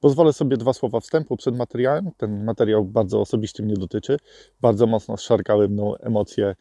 Pozwolę 0.00 0.32
sobie 0.32 0.56
dwa 0.56 0.72
słowa 0.72 1.00
wstępu 1.00 1.36
przed 1.36 1.56
materiałem. 1.56 2.10
Ten 2.16 2.44
materiał 2.44 2.84
bardzo 2.84 3.20
osobiście 3.20 3.62
mnie 3.62 3.74
dotyczy. 3.74 4.16
Bardzo 4.60 4.86
mocno 4.86 5.16
szarkały 5.16 5.68
mną 5.68 5.96
emocje 5.96 6.54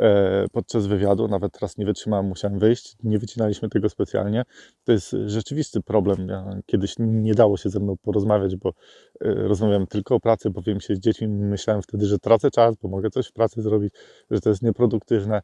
e, 0.00 0.46
podczas 0.52 0.86
wywiadu. 0.86 1.28
Nawet 1.28 1.52
teraz 1.52 1.76
nie 1.76 1.86
wytrzymałem, 1.86 2.26
musiałem 2.26 2.58
wyjść. 2.58 2.96
Nie 3.02 3.18
wycinaliśmy 3.18 3.68
tego 3.68 3.88
specjalnie. 3.88 4.42
To 4.84 4.92
jest 4.92 5.16
rzeczywisty 5.26 5.80
problem. 5.82 6.26
Kiedyś 6.66 6.94
nie 6.98 7.34
dało 7.34 7.56
się 7.56 7.70
ze 7.70 7.80
mną 7.80 7.96
porozmawiać, 8.02 8.56
bo 8.56 8.68
e, 8.68 9.34
rozmawiałem 9.34 9.86
tylko 9.86 10.14
o 10.14 10.20
pracy, 10.20 10.50
bawiłem 10.50 10.80
się 10.80 10.94
z 10.94 11.00
dziećmi. 11.00 11.28
Myślałem 11.28 11.82
wtedy, 11.82 12.06
że 12.06 12.18
tracę 12.18 12.50
czas, 12.50 12.76
bo 12.82 12.88
mogę 12.88 13.10
coś 13.10 13.26
w 13.26 13.32
pracy 13.32 13.62
zrobić, 13.62 13.94
że 14.30 14.40
to 14.40 14.48
jest 14.48 14.62
nieproduktywne. 14.62 15.42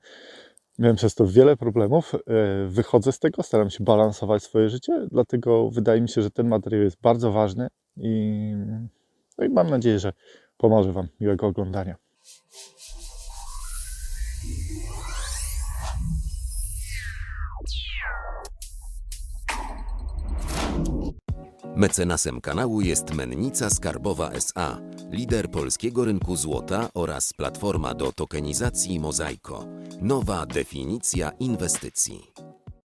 Miałem 0.79 0.96
przez 0.96 1.14
to 1.14 1.27
wiele 1.27 1.56
problemów. 1.56 2.14
E, 2.14 2.18
Wychodzę 2.66 3.12
z 3.12 3.18
tego, 3.18 3.42
staram 3.42 3.70
się 3.70 3.84
balansować 3.84 4.42
swoje 4.42 4.68
życie, 4.68 5.06
dlatego 5.10 5.70
wydaje 5.70 6.00
mi 6.00 6.09
się, 6.09 6.22
że 6.22 6.30
ten 6.30 6.48
materiał 6.48 6.82
jest 6.82 7.00
bardzo 7.00 7.32
ważny 7.32 7.68
i, 7.96 8.52
no 9.38 9.45
i 9.45 9.48
mam 9.48 9.70
nadzieję, 9.70 9.98
że 9.98 10.12
pomoże 10.56 10.92
Wam. 10.92 11.09
Miłego 11.20 11.47
oglądania. 11.47 12.05
Mecenasem 21.76 22.40
kanału 22.40 22.80
jest 22.80 23.14
Mennica 23.14 23.70
Skarbowa 23.70 24.30
SA, 24.30 24.78
lider 25.10 25.50
polskiego 25.50 26.04
rynku 26.04 26.36
złota 26.36 26.88
oraz 26.94 27.32
platforma 27.32 27.94
do 27.94 28.12
tokenizacji 28.12 29.00
Mozaiko. 29.00 29.64
Nowa 30.00 30.46
definicja 30.46 31.30
inwestycji. 31.40 32.32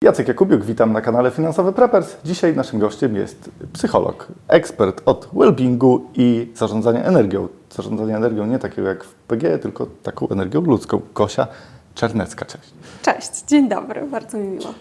Jacek 0.02 0.28
Jakubiuk, 0.28 0.66
witam 0.66 0.94
na 0.94 1.02
kanale 1.02 1.32
Finansowy 1.32 1.74
Preppers. 1.74 2.16
Dzisiaj 2.26 2.56
naszym 2.56 2.80
gościem 2.80 3.16
jest 3.16 3.52
psycholog, 3.74 4.28
ekspert 4.48 5.02
od 5.06 5.30
wellbeingu 5.34 6.10
i 6.16 6.52
zarządzania 6.56 7.04
energią. 7.04 7.48
Zarządzania 7.70 8.18
energią 8.18 8.46
nie 8.46 8.60
takiego 8.60 8.88
jak 8.88 9.04
w 9.04 9.14
PG, 9.14 9.60
tylko 9.60 9.88
taką 10.04 10.30
energią 10.30 10.62
ludzką. 10.62 11.02
Gosia 11.16 11.48
Czernecka, 11.96 12.46
cześć. 12.46 12.74
Cześć, 13.02 13.44
dzień 13.48 13.70
dobry, 13.70 14.08
bardzo 14.08 14.38
mi 14.38 14.48
miło. 14.48 14.74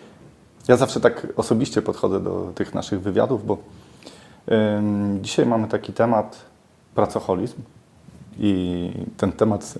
Ja 0.69 0.77
zawsze 0.77 1.00
tak 1.00 1.27
osobiście 1.37 1.83
podchodzę 1.83 2.20
do 2.20 2.53
tych 2.55 2.75
naszych 2.75 3.00
wywiadów, 3.00 3.47
bo 3.47 3.59
dzisiaj 5.21 5.47
mamy 5.47 5.69
taki 5.69 5.93
temat 5.93 6.43
pracoholizm 6.95 7.62
i 8.39 8.91
ten 9.17 9.33
temat 9.33 9.75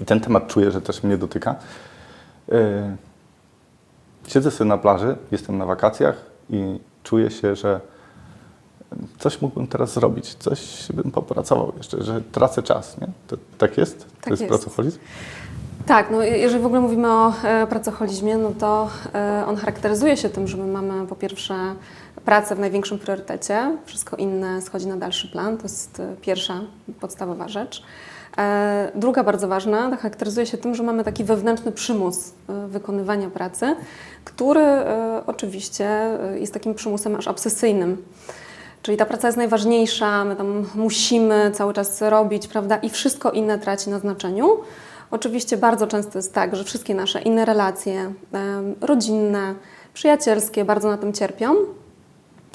i 0.00 0.04
ten 0.04 0.20
temat 0.20 0.46
czuję, 0.46 0.70
że 0.70 0.80
też 0.80 1.02
mnie 1.02 1.16
dotyka. 1.16 1.54
Siedzę 4.28 4.50
sobie 4.50 4.68
na 4.68 4.78
plaży, 4.78 5.16
jestem 5.32 5.58
na 5.58 5.66
wakacjach 5.66 6.16
i 6.50 6.80
czuję 7.02 7.30
się, 7.30 7.56
że 7.56 7.80
coś 9.18 9.42
mógłbym 9.42 9.66
teraz 9.66 9.92
zrobić, 9.92 10.34
coś 10.34 10.88
bym 10.94 11.10
popracował 11.10 11.72
jeszcze, 11.76 12.02
że 12.02 12.20
tracę 12.32 12.62
czas, 12.62 13.00
nie? 13.00 13.06
To, 13.26 13.36
tak 13.58 13.78
jest? 13.78 13.98
To 13.98 14.04
Tak 14.20 14.30
jest, 14.30 14.42
jest. 14.42 14.50
pracoholizm? 14.54 14.98
Tak, 15.86 16.10
no 16.10 16.22
jeżeli 16.22 16.62
w 16.62 16.66
ogóle 16.66 16.80
mówimy 16.80 17.12
o 17.12 17.32
e, 17.44 17.66
pracoholizmie, 17.66 18.36
no 18.36 18.50
to 18.58 18.88
e, 19.14 19.44
on 19.46 19.56
charakteryzuje 19.56 20.16
się 20.16 20.28
tym, 20.28 20.48
że 20.48 20.56
my 20.56 20.66
mamy 20.66 21.06
po 21.06 21.16
pierwsze 21.16 21.74
pracę 22.24 22.54
w 22.54 22.58
największym 22.58 22.98
priorytecie, 22.98 23.76
wszystko 23.84 24.16
inne 24.16 24.62
schodzi 24.62 24.86
na 24.86 24.96
dalszy 24.96 25.28
plan, 25.28 25.56
to 25.56 25.62
jest 25.62 26.00
e, 26.00 26.16
pierwsza 26.20 26.60
podstawowa 27.00 27.48
rzecz. 27.48 27.82
E, 28.38 28.92
druga 28.94 29.24
bardzo 29.24 29.48
ważna, 29.48 29.96
charakteryzuje 29.96 30.46
się 30.46 30.58
tym, 30.58 30.74
że 30.74 30.82
mamy 30.82 31.04
taki 31.04 31.24
wewnętrzny 31.24 31.72
przymus 31.72 32.32
e, 32.48 32.66
wykonywania 32.68 33.30
pracy, 33.30 33.76
który 34.24 34.64
oczywiście 35.26 36.18
jest 36.34 36.54
takim 36.54 36.74
przymusem 36.74 37.16
aż 37.16 37.28
obsesyjnym. 37.28 38.04
Czyli 38.82 38.96
ta 38.96 39.06
praca 39.06 39.28
jest 39.28 39.38
najważniejsza, 39.38 40.24
my 40.24 40.36
tam 40.36 40.66
musimy 40.74 41.50
cały 41.54 41.74
czas 41.74 42.02
robić, 42.02 42.48
prawda, 42.48 42.76
i 42.76 42.90
wszystko 42.90 43.30
inne 43.30 43.58
traci 43.58 43.90
na 43.90 43.98
znaczeniu. 43.98 44.48
Oczywiście 45.10 45.56
bardzo 45.56 45.86
często 45.86 46.18
jest 46.18 46.34
tak, 46.34 46.56
że 46.56 46.64
wszystkie 46.64 46.94
nasze 46.94 47.22
inne 47.22 47.44
relacje 47.44 48.12
rodzinne, 48.80 49.54
przyjacielskie 49.94 50.64
bardzo 50.64 50.88
na 50.88 50.96
tym 50.96 51.12
cierpią. 51.12 51.54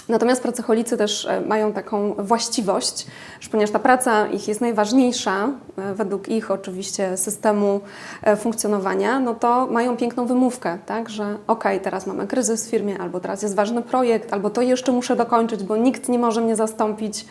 Natomiast 0.10 0.42
pracocholicy 0.42 0.98
też 0.98 1.26
e, 1.26 1.42
mają 1.42 1.74
taką 1.74 2.14
właściwość, 2.14 3.08
że 3.40 3.50
ponieważ 3.50 3.72
ta 3.72 3.80
praca 3.80 4.28
ich 4.28 4.48
jest 4.48 4.62
najważniejsza, 4.62 5.50
e, 5.78 5.94
według 5.94 6.30
ich 6.30 6.52
oczywiście 6.52 7.18
systemu 7.18 7.82
e, 8.24 8.36
funkcjonowania, 8.36 9.20
no 9.20 9.36
to 9.36 9.68
mają 9.68 9.98
piękną 9.98 10.26
wymówkę, 10.26 10.78
tak, 10.86 11.10
że 11.10 11.38
okej, 11.48 11.80
teraz 11.80 12.08
mamy 12.08 12.28
kryzys 12.28 12.68
w 12.68 12.70
firmie, 12.70 13.00
albo 13.00 13.20
teraz 13.20 13.42
jest 13.42 13.56
ważny 13.56 13.82
projekt, 13.82 14.34
albo 14.34 14.50
to 14.50 14.62
jeszcze 14.62 14.92
muszę 14.92 15.16
dokończyć, 15.16 15.64
bo 15.64 15.78
nikt 15.78 16.10
nie 16.10 16.20
może 16.20 16.42
mnie 16.42 16.56
zastąpić, 16.56 17.26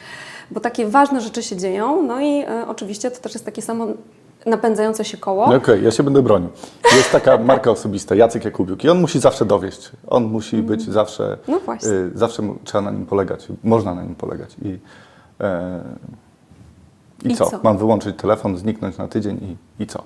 bo 0.51 0.61
takie 0.61 0.87
ważne 0.87 1.21
rzeczy 1.21 1.43
się 1.43 1.57
dzieją. 1.57 2.03
No 2.03 2.21
i 2.21 2.45
oczywiście 2.69 3.11
to 3.11 3.21
też 3.21 3.35
jest 3.35 3.45
takie 3.45 3.63
samo 3.63 3.87
napędzające 4.47 5.05
się 5.05 5.17
koło. 5.17 5.47
No 5.51 5.57
Okej, 5.57 5.85
ja 5.85 5.91
się 5.91 6.03
będę 6.03 6.23
bronił. 6.23 6.49
Jest 6.97 7.13
taka 7.13 7.39
marka 7.53 7.71
osobista, 7.71 8.15
Jacek 8.15 8.45
Jakubiuk 8.45 8.85
i 8.85 8.89
on 8.89 9.01
musi 9.01 9.21
zawsze 9.21 9.45
dowieść. 9.45 9.91
On 10.07 10.25
musi 10.25 10.63
być 10.63 10.83
zawsze, 10.91 11.39
No 11.49 11.61
właśnie. 11.61 11.89
y, 11.91 12.11
zawsze 12.15 12.43
mu- 12.43 12.55
trzeba 12.65 12.83
na 12.83 12.91
nim 12.91 13.07
polegać, 13.07 13.49
można 13.65 13.95
na 13.95 14.03
nim 14.03 14.15
polegać. 14.15 14.57
I, 14.63 14.79
e, 15.41 15.81
i, 17.25 17.29
I 17.33 17.37
co? 17.37 17.47
co? 17.51 17.61
Mam 17.63 17.79
wyłączyć 17.79 18.17
telefon, 18.17 18.57
zniknąć 18.59 18.99
na 18.99 19.09
tydzień 19.09 19.37
i, 19.79 19.83
i 19.83 19.87
co? 19.87 20.03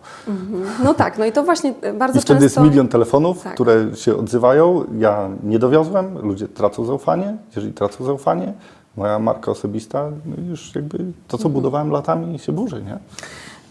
No 0.84 0.94
tak, 0.94 1.18
no 1.18 1.24
i 1.24 1.32
to 1.32 1.42
właśnie 1.42 1.74
e, 1.82 1.92
bardzo 1.92 2.18
I 2.18 2.22
wtedy 2.22 2.42
jest 2.44 2.54
często... 2.54 2.68
milion 2.70 2.88
telefonów, 2.88 3.42
Tak. 3.42 3.54
które 3.54 3.96
się 3.96 4.16
odzywają. 4.16 4.84
Ja 4.98 5.28
nie 5.42 5.58
dowiozłem, 5.58 6.18
ludzie 6.18 6.48
tracą 6.48 6.84
zaufanie. 6.84 7.36
Jeżeli 7.56 7.72
tracą 7.72 8.04
zaufanie, 8.04 8.52
moja 8.96 9.18
marka 9.18 9.50
osobista 9.50 10.10
no 10.26 10.36
już 10.48 10.74
jakby 10.74 10.98
to, 10.98 11.38
co 11.38 11.42
Mhm. 11.42 11.52
budowałem 11.52 11.90
latami 11.90 12.38
się 12.38 12.52
burzy, 12.52 12.82
nie? 12.82 12.98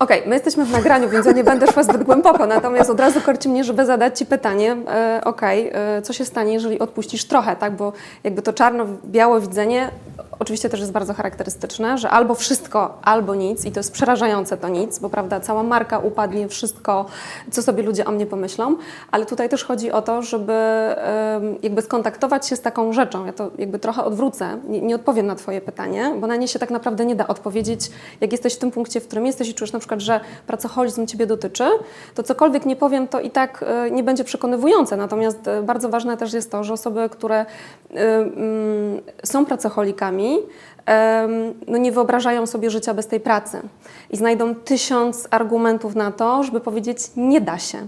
Okej, 0.01 0.23
my 0.25 0.35
jesteśmy 0.35 0.65
w 0.65 0.71
nagraniu, 0.71 1.09
więc 1.09 1.25
ja 1.25 1.31
nie 1.31 1.43
będę 1.43 1.71
szła 1.71 1.83
zbyt 1.83 2.03
głęboko, 2.03 2.45
natomiast 2.45 2.89
od 2.89 2.99
razu 2.99 3.21
korci 3.21 3.49
mnie, 3.49 3.63
żeby 3.63 3.85
zadać 3.85 4.19
Ci 4.19 4.25
pytanie, 4.25 4.75
e, 4.87 5.21
okej, 5.25 5.71
e, 5.73 6.01
co 6.01 6.13
się 6.13 6.25
stanie, 6.25 6.53
jeżeli 6.53 6.79
odpuścisz 6.79 7.25
trochę, 7.25 7.55
tak, 7.55 7.75
bo 7.75 7.93
jakby 8.23 8.41
to 8.41 8.53
czarno-białe 8.53 9.41
widzenie 9.41 9.89
oczywiście 10.41 10.69
też 10.69 10.79
jest 10.79 10.91
bardzo 10.91 11.13
charakterystyczne, 11.13 11.97
że 11.97 12.09
albo 12.09 12.35
wszystko, 12.35 12.97
albo 13.01 13.35
nic 13.35 13.65
i 13.65 13.71
to 13.71 13.79
jest 13.79 13.91
przerażające 13.91 14.57
to 14.57 14.69
nic, 14.69 14.99
bo 14.99 15.09
prawda, 15.09 15.39
cała 15.39 15.63
marka 15.63 15.99
upadnie, 15.99 16.47
wszystko, 16.47 17.05
co 17.51 17.61
sobie 17.61 17.83
ludzie 17.83 18.05
o 18.05 18.11
mnie 18.11 18.25
pomyślą, 18.25 18.75
ale 19.11 19.25
tutaj 19.25 19.49
też 19.49 19.63
chodzi 19.63 19.91
o 19.91 20.01
to, 20.01 20.21
żeby 20.21 20.53
jakby 21.63 21.81
skontaktować 21.81 22.47
się 22.47 22.55
z 22.55 22.61
taką 22.61 22.93
rzeczą, 22.93 23.25
ja 23.25 23.33
to 23.33 23.51
jakby 23.57 23.79
trochę 23.79 24.03
odwrócę, 24.03 24.57
nie, 24.67 24.81
nie 24.81 24.95
odpowiem 24.95 25.25
na 25.25 25.35
Twoje 25.35 25.61
pytanie, 25.61 26.15
bo 26.19 26.27
na 26.27 26.35
nie 26.35 26.47
się 26.47 26.59
tak 26.59 26.71
naprawdę 26.71 27.05
nie 27.05 27.15
da 27.15 27.27
odpowiedzieć, 27.27 27.91
jak 28.21 28.31
jesteś 28.31 28.55
w 28.55 28.57
tym 28.57 28.71
punkcie, 28.71 29.01
w 29.01 29.07
którym 29.07 29.25
jesteś 29.25 29.49
i 29.49 29.53
czujesz 29.53 29.73
na 29.73 29.79
przykład, 29.79 29.99
że 29.99 30.19
pracoholizm 30.47 31.07
Ciebie 31.07 31.27
dotyczy, 31.27 31.65
to 32.15 32.23
cokolwiek 32.23 32.65
nie 32.65 32.75
powiem, 32.75 33.07
to 33.07 33.19
i 33.19 33.29
tak 33.29 33.65
e, 33.67 33.91
nie 33.91 34.03
będzie 34.03 34.23
przekonywujące. 34.23 34.97
Natomiast 34.97 35.47
e, 35.47 35.61
bardzo 35.63 35.89
ważne 35.89 36.17
też 36.17 36.33
jest 36.33 36.51
to, 36.51 36.63
że 36.63 36.73
osoby, 36.73 37.09
które 37.09 37.39
e, 37.39 37.45
mm, 38.17 39.01
są 39.23 39.45
pracocholikami, 39.45 40.30
no 41.67 41.77
nie 41.77 41.91
wyobrażają 41.91 42.45
sobie 42.45 42.69
życia 42.69 42.93
bez 42.93 43.07
tej 43.07 43.19
pracy 43.19 43.61
i 44.09 44.17
znajdą 44.17 44.55
tysiąc 44.55 45.27
argumentów 45.31 45.95
na 45.95 46.11
to, 46.11 46.43
żeby 46.43 46.59
powiedzieć 46.59 46.97
nie 47.15 47.41
da 47.41 47.59
się. 47.59 47.87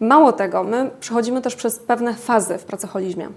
Mało 0.00 0.32
tego, 0.32 0.64
my 0.64 0.90
przechodzimy 1.00 1.42
też 1.42 1.56
przez 1.56 1.78
pewne 1.78 2.14
fazy 2.14 2.58
w 2.58 2.64
pracoholizmie. 2.64 3.28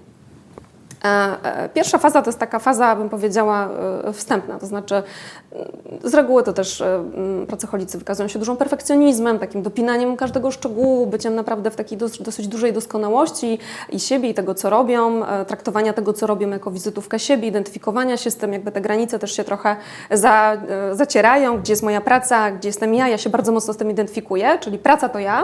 E, 1.03 1.37
e, 1.43 1.69
Pierwsza 1.69 1.97
faza 1.97 2.21
to 2.21 2.29
jest 2.29 2.39
taka 2.39 2.59
faza, 2.59 2.95
bym 2.95 3.09
powiedziała, 3.09 3.69
e, 4.03 4.13
wstępna, 4.13 4.59
to 4.59 4.65
znaczy 4.65 4.95
mm, 4.95 5.67
z 6.03 6.13
reguły 6.13 6.43
to 6.43 6.53
też 6.53 6.81
mm, 6.81 7.47
pracocholicy 7.47 7.97
wykazują 7.97 8.27
się 8.29 8.39
dużym 8.39 8.57
perfekcjonizmem, 8.57 9.39
takim 9.39 9.61
dopinaniem 9.61 10.17
każdego 10.17 10.51
szczegółu, 10.51 11.07
byciem 11.07 11.35
naprawdę 11.35 11.71
w 11.71 11.75
takiej 11.75 11.97
dos- 11.97 12.21
dosyć 12.21 12.47
dużej 12.47 12.73
doskonałości 12.73 13.59
i 13.89 13.99
siebie, 13.99 14.29
i 14.29 14.33
tego, 14.33 14.55
co 14.55 14.69
robią, 14.69 15.21
traktowania 15.47 15.93
tego, 15.93 16.13
co 16.13 16.27
robią 16.27 16.49
jako 16.49 16.71
wizytówkę 16.71 17.19
siebie, 17.19 17.47
identyfikowania 17.47 18.17
się 18.17 18.31
z 18.31 18.35
tym, 18.35 18.53
jakby 18.53 18.71
te 18.71 18.81
granice 18.81 19.19
też 19.19 19.35
się 19.35 19.43
trochę 19.43 19.75
za, 20.11 20.57
zacierają, 20.91 21.59
gdzie 21.59 21.73
jest 21.73 21.83
moja 21.83 22.01
praca, 22.01 22.51
gdzie 22.51 22.69
jestem 22.69 22.93
ja, 22.93 23.07
ja 23.07 23.17
się 23.17 23.29
bardzo 23.29 23.51
mocno 23.51 23.73
z 23.73 23.77
tym 23.77 23.91
identyfikuję, 23.91 24.59
czyli 24.59 24.77
praca 24.77 25.09
to 25.09 25.19
ja. 25.19 25.43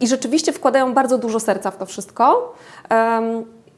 I 0.00 0.08
rzeczywiście 0.08 0.52
wkładają 0.52 0.94
bardzo 0.94 1.18
dużo 1.18 1.40
serca 1.40 1.70
w 1.70 1.76
to 1.76 1.86
wszystko. 1.86 2.54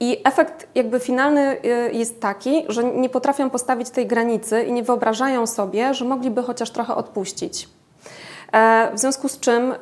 I 0.00 0.20
efekt 0.24 0.68
jakby 0.74 1.00
finalny 1.00 1.56
y, 1.64 1.92
jest 1.92 2.20
taki, 2.20 2.64
że 2.68 2.84
nie 2.84 3.08
potrafią 3.08 3.50
postawić 3.50 3.90
tej 3.90 4.06
granicy 4.06 4.62
i 4.62 4.72
nie 4.72 4.82
wyobrażają 4.82 5.46
sobie, 5.46 5.94
że 5.94 6.04
mogliby 6.04 6.42
chociaż 6.42 6.70
trochę 6.70 6.94
odpuścić. 6.94 7.68
E, 8.52 8.90
W 8.94 8.98
związku 8.98 9.28
z 9.28 9.40
czym, 9.40 9.74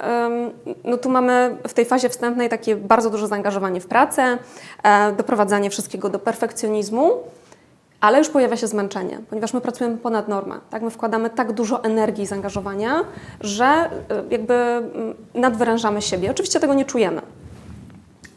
no 0.84 0.96
tu 0.96 1.10
mamy 1.10 1.56
w 1.68 1.74
tej 1.74 1.84
fazie 1.84 2.08
wstępnej 2.08 2.48
takie 2.48 2.76
bardzo 2.76 3.10
duże 3.10 3.28
zaangażowanie 3.28 3.80
w 3.80 3.86
pracę, 3.86 4.38
e, 4.82 5.12
doprowadzanie 5.12 5.70
wszystkiego 5.70 6.08
do 6.08 6.18
perfekcjonizmu, 6.18 7.10
ale 8.04 8.18
już 8.18 8.28
pojawia 8.28 8.56
się 8.56 8.66
zmęczenie, 8.66 9.18
ponieważ 9.30 9.54
my 9.54 9.60
pracujemy 9.60 9.96
ponad 9.96 10.28
normę. 10.28 10.54
Tak? 10.70 10.82
My 10.82 10.90
wkładamy 10.90 11.30
tak 11.30 11.52
dużo 11.52 11.84
energii 11.84 12.24
i 12.24 12.26
zaangażowania, 12.26 13.04
że 13.40 13.64
e, 13.64 13.90
jakby 14.30 14.54
mm, 14.54 15.14
nadwyrężamy 15.34 16.02
siebie. 16.02 16.30
Oczywiście 16.30 16.60
tego 16.60 16.74
nie 16.74 16.84
czujemy. 16.84 17.22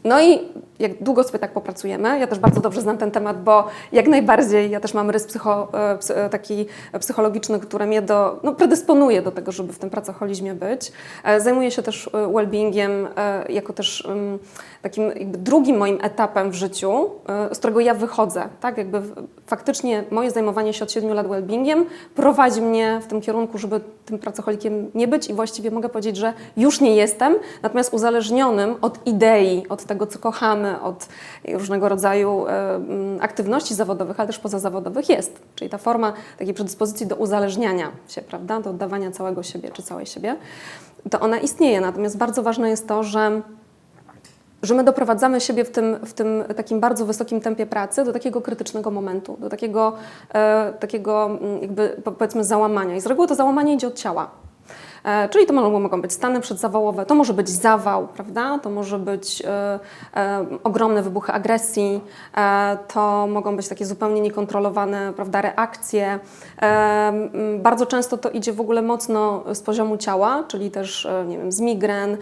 No 0.04 0.22
i 0.22 0.38
jak 0.78 1.02
długo 1.02 1.24
sobie 1.24 1.38
tak 1.38 1.52
popracujemy, 1.52 2.18
ja 2.18 2.26
też 2.26 2.38
bardzo 2.38 2.60
dobrze 2.60 2.80
znam 2.80 2.98
ten 2.98 3.10
temat, 3.10 3.42
bo 3.42 3.64
jak 3.92 4.08
najbardziej 4.08 4.70
ja 4.70 4.80
też 4.80 4.94
mam 4.94 5.10
rys 5.10 5.26
psycho, 5.26 5.68
e, 5.74 5.98
e, 6.24 6.28
taki 6.28 6.66
psychologiczny, 7.00 7.60
który 7.60 7.86
mnie 7.86 8.02
do, 8.02 8.40
no, 8.42 8.52
predysponuje 8.52 9.22
do 9.22 9.30
tego, 9.30 9.52
żeby 9.52 9.72
w 9.72 9.78
tym 9.78 9.90
pracoholizmie 9.90 10.54
być. 10.54 10.92
E, 11.24 11.40
Zajmuję 11.40 11.70
się 11.70 11.82
też 11.82 12.10
well-beingiem 12.12 13.06
jako 13.48 13.72
też 13.72 14.06
em, 14.06 14.38
takim 14.82 15.12
drugim 15.32 15.76
moim 15.76 15.98
etapem 16.02 16.50
w 16.50 16.54
życiu, 16.54 17.10
z 17.52 17.58
którego 17.58 17.80
ja 17.80 17.94
wychodzę. 17.94 18.48
Tak? 18.60 18.78
Jakby 18.78 19.02
faktycznie 19.46 20.04
moje 20.10 20.30
zajmowanie 20.30 20.72
się 20.72 20.84
od 20.84 20.92
7 20.92 21.12
lat 21.12 21.26
well-beingiem 21.26 21.84
prowadzi 22.14 22.62
mnie 22.62 23.00
w 23.02 23.06
tym 23.06 23.20
kierunku, 23.20 23.58
żeby 23.58 23.80
tym 24.08 24.18
pracocholikiem 24.18 24.90
nie 24.94 25.08
być 25.08 25.30
i 25.30 25.34
właściwie 25.34 25.70
mogę 25.70 25.88
powiedzieć, 25.88 26.16
że 26.16 26.32
już 26.56 26.80
nie 26.80 26.96
jestem, 26.96 27.36
natomiast 27.62 27.94
uzależnionym 27.94 28.74
od 28.80 29.06
idei, 29.06 29.68
od 29.68 29.84
tego, 29.84 30.06
co 30.06 30.18
kochamy, 30.18 30.67
od 30.82 31.08
różnego 31.54 31.88
rodzaju 31.88 32.46
e, 32.46 32.74
mm, 32.74 33.18
aktywności 33.20 33.74
zawodowych, 33.74 34.20
ale 34.20 34.26
też 34.26 34.38
pozazawodowych 34.38 35.08
jest. 35.08 35.40
Czyli 35.54 35.70
ta 35.70 35.78
forma 35.78 36.12
takiej 36.38 36.54
predyspozycji 36.54 37.06
do 37.06 37.16
uzależniania 37.16 37.90
się, 38.08 38.22
prawda, 38.22 38.60
do 38.60 38.70
oddawania 38.70 39.10
całego 39.10 39.42
siebie 39.42 39.70
czy 39.70 39.82
całej 39.82 40.06
siebie, 40.06 40.36
to 41.10 41.20
ona 41.20 41.38
istnieje. 41.38 41.80
Natomiast 41.80 42.16
bardzo 42.16 42.42
ważne 42.42 42.70
jest 42.70 42.88
to, 42.88 43.02
że 43.02 43.42
że 44.62 44.74
my 44.74 44.84
doprowadzamy 44.84 45.40
siebie 45.40 45.64
w 45.64 45.70
tym, 45.70 45.96
w 46.04 46.12
tym 46.12 46.44
takim 46.56 46.80
bardzo 46.80 47.06
wysokim 47.06 47.40
tempie 47.40 47.66
pracy 47.66 48.04
do 48.04 48.12
takiego 48.12 48.40
krytycznego 48.40 48.90
momentu, 48.90 49.36
do 49.40 49.48
takiego, 49.48 49.92
e, 50.34 50.72
takiego 50.80 51.26
mm, 51.26 51.62
jakby 51.62 51.88
po- 52.04 52.12
powiedzmy 52.12 52.44
załamania. 52.44 52.96
I 52.96 53.00
z 53.00 53.06
reguły 53.06 53.28
to 53.28 53.34
załamanie 53.34 53.74
idzie 53.74 53.86
od 53.86 53.94
ciała. 53.94 54.30
E, 55.04 55.28
czyli 55.28 55.46
to 55.46 55.52
mogą, 55.52 56.02
być 56.02 56.12
stany 56.12 56.40
przedzawałowe, 56.40 57.06
to 57.06 57.14
może 57.14 57.34
być 57.34 57.48
zawał, 57.48 58.08
prawda? 58.08 58.58
To 58.58 58.70
może 58.70 58.98
być 58.98 59.42
e, 59.46 59.80
e, 60.16 60.46
ogromne 60.64 61.02
wybuchy 61.02 61.32
agresji, 61.32 62.00
to 62.88 63.26
mogą 63.26 63.56
być 63.56 63.68
takie 63.68 63.86
zupełnie 63.86 64.20
niekontrolowane, 64.20 65.12
prawda, 65.16 65.40
reakcje. 65.42 66.18
Bardzo 67.58 67.86
często 67.86 68.18
to 68.18 68.30
idzie 68.30 68.52
w 68.52 68.60
ogóle 68.60 68.82
mocno 68.82 69.44
z 69.54 69.62
poziomu 69.62 69.96
ciała, 69.96 70.44
czyli 70.48 70.70
też, 70.70 71.08
nie 71.26 71.38
wiem, 71.38 71.52
z 71.52 71.60
migren, 71.60 72.16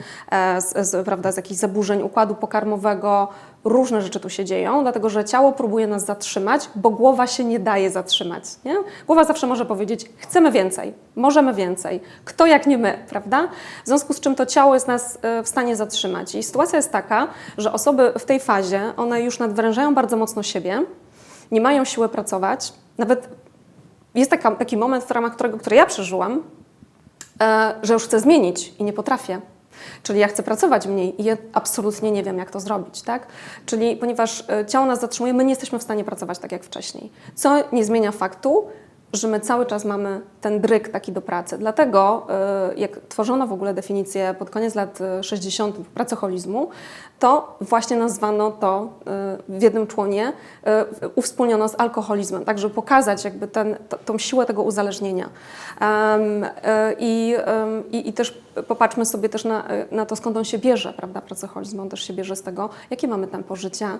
z, 0.58 0.88
z, 0.88 1.04
prawda, 1.04 1.32
z 1.32 1.36
jakichś 1.36 1.60
zaburzeń 1.60 2.02
układu 2.02 2.34
pokarmowego. 2.34 3.28
Różne 3.66 4.02
rzeczy 4.02 4.20
tu 4.20 4.30
się 4.30 4.44
dzieją, 4.44 4.82
dlatego 4.82 5.08
że 5.08 5.24
ciało 5.24 5.52
próbuje 5.52 5.86
nas 5.86 6.04
zatrzymać, 6.04 6.70
bo 6.74 6.90
głowa 6.90 7.26
się 7.26 7.44
nie 7.44 7.58
daje 7.58 7.90
zatrzymać. 7.90 8.44
Nie? 8.64 8.76
Głowa 9.06 9.24
zawsze 9.24 9.46
może 9.46 9.66
powiedzieć: 9.66 10.10
chcemy 10.16 10.52
więcej, 10.52 10.94
możemy 11.16 11.54
więcej. 11.54 12.00
Kto 12.24 12.46
jak 12.46 12.66
nie 12.66 12.78
my, 12.78 12.98
prawda? 13.08 13.48
W 13.84 13.86
związku 13.86 14.12
z 14.12 14.20
czym 14.20 14.34
to 14.34 14.46
ciało 14.46 14.74
jest 14.74 14.88
nas 14.88 15.18
e, 15.22 15.42
w 15.42 15.48
stanie 15.48 15.76
zatrzymać. 15.76 16.34
I 16.34 16.42
sytuacja 16.42 16.76
jest 16.76 16.92
taka, 16.92 17.28
że 17.58 17.72
osoby 17.72 18.12
w 18.18 18.24
tej 18.24 18.40
fazie, 18.40 18.92
one 18.96 19.22
już 19.22 19.38
nadwyrężają 19.38 19.94
bardzo 19.94 20.16
mocno 20.16 20.42
siebie, 20.42 20.82
nie 21.50 21.60
mają 21.60 21.84
siły 21.84 22.08
pracować. 22.08 22.72
Nawet 22.98 23.28
jest 24.14 24.30
taka, 24.30 24.50
taki 24.50 24.76
moment, 24.76 25.04
w 25.04 25.10
ramach 25.10 25.34
którego, 25.34 25.58
który 25.58 25.76
ja 25.76 25.86
przeżyłam, 25.86 26.42
e, 27.40 27.74
że 27.82 27.92
już 27.92 28.04
chcę 28.04 28.20
zmienić 28.20 28.72
i 28.78 28.84
nie 28.84 28.92
potrafię. 28.92 29.40
Czyli 30.02 30.20
ja 30.20 30.28
chcę 30.28 30.42
pracować 30.42 30.86
mniej 30.86 31.22
i 31.22 31.24
ja 31.24 31.36
absolutnie 31.52 32.10
nie 32.10 32.22
wiem, 32.22 32.38
jak 32.38 32.50
to 32.50 32.60
zrobić, 32.60 33.02
tak? 33.02 33.26
Czyli 33.66 33.96
ponieważ 33.96 34.44
e, 34.50 34.66
ciało 34.66 34.86
nas 34.86 35.00
zatrzymuje, 35.00 35.34
my 35.34 35.44
nie 35.44 35.50
jesteśmy 35.50 35.78
w 35.78 35.82
stanie 35.82 36.04
pracować 36.04 36.38
tak 36.38 36.52
jak 36.52 36.64
wcześniej. 36.64 37.10
Co 37.34 37.56
nie 37.72 37.84
zmienia 37.84 38.12
faktu, 38.12 38.66
że 39.12 39.28
my 39.28 39.40
cały 39.40 39.66
czas 39.66 39.84
mamy 39.84 40.20
ten 40.40 40.60
dryk 40.60 40.88
taki 40.88 41.12
do 41.12 41.22
pracy. 41.22 41.58
Dlatego, 41.58 42.26
e, 42.30 42.74
jak 42.76 43.00
tworzono 43.08 43.46
w 43.46 43.52
ogóle 43.52 43.74
definicję 43.74 44.34
pod 44.38 44.50
koniec 44.50 44.74
lat 44.74 45.00
e, 45.00 45.22
60. 45.22 45.76
pracoholizmu, 45.94 46.68
to 47.18 47.56
właśnie 47.60 47.96
nazwano 47.96 48.50
to 48.50 48.88
e, 49.06 49.38
w 49.48 49.62
jednym 49.62 49.86
członie, 49.86 50.32
e, 50.64 50.84
uwspólniono 51.14 51.68
z 51.68 51.80
alkoholizmem, 51.80 52.44
tak 52.44 52.58
żeby 52.58 52.74
pokazać 52.74 53.24
jakby 53.24 53.48
ten, 53.48 53.76
tą 54.04 54.18
siłę 54.18 54.46
tego 54.46 54.62
uzależnienia. 54.62 55.28
E, 55.80 56.94
I, 56.98 57.36
i, 57.92 58.08
I 58.08 58.12
też 58.12 58.42
popatrzmy 58.68 59.06
sobie 59.06 59.28
też 59.28 59.44
na, 59.44 59.64
na 59.90 60.06
to, 60.06 60.16
skąd 60.16 60.36
on 60.36 60.44
się 60.44 60.58
bierze, 60.58 60.92
prawda, 60.92 61.20
pracoholizm. 61.20 61.80
On 61.80 61.88
też 61.88 62.02
się 62.02 62.12
bierze 62.12 62.36
z 62.36 62.42
tego, 62.42 62.68
jakie 62.90 63.08
mamy 63.08 63.26
tempo 63.26 63.56
życia, 63.56 63.98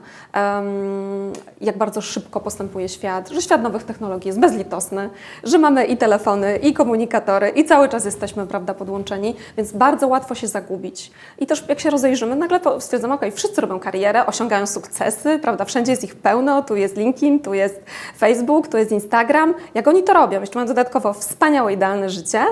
jak 1.60 1.78
bardzo 1.78 2.00
szybko 2.00 2.40
postępuje 2.40 2.88
świat, 2.88 3.28
że 3.28 3.42
świat 3.42 3.62
nowych 3.62 3.84
technologii 3.84 4.28
jest 4.28 4.40
bezlitosny, 4.40 5.10
że 5.44 5.58
mamy 5.58 5.84
i 5.84 5.96
telefony, 5.96 6.56
i 6.56 6.72
komunikatory, 6.74 7.48
i 7.48 7.64
cały 7.64 7.88
czas 7.88 8.04
jesteśmy, 8.04 8.46
prawda, 8.46 8.74
podłączeni, 8.74 9.36
więc 9.56 9.72
bardzo 9.72 10.08
łatwo 10.08 10.34
się 10.34 10.46
zagubić. 10.46 11.10
I 11.38 11.46
też 11.46 11.64
jak 11.68 11.80
się 11.80 11.90
rozejrzymy, 11.90 12.36
nagle 12.36 12.60
po- 12.60 12.80
stwierdzamy, 12.80 13.05
ok, 13.12 13.20
wszyscy 13.34 13.60
robią 13.60 13.80
karierę, 13.80 14.26
osiągają 14.26 14.66
sukcesy, 14.66 15.38
prawda, 15.38 15.64
wszędzie 15.64 15.92
jest 15.92 16.04
ich 16.04 16.14
pełno, 16.14 16.62
tu 16.62 16.76
jest 16.76 16.96
LinkedIn, 16.96 17.40
tu 17.40 17.54
jest 17.54 17.80
Facebook, 18.18 18.68
tu 18.68 18.76
jest 18.76 18.92
Instagram. 18.92 19.54
Jak 19.74 19.88
oni 19.88 20.02
to 20.02 20.12
robią? 20.12 20.40
Jeszcze 20.40 20.58
mają 20.58 20.68
dodatkowo 20.68 21.12
wspaniałe, 21.12 21.72
idealne 21.72 22.10
życie, 22.10 22.44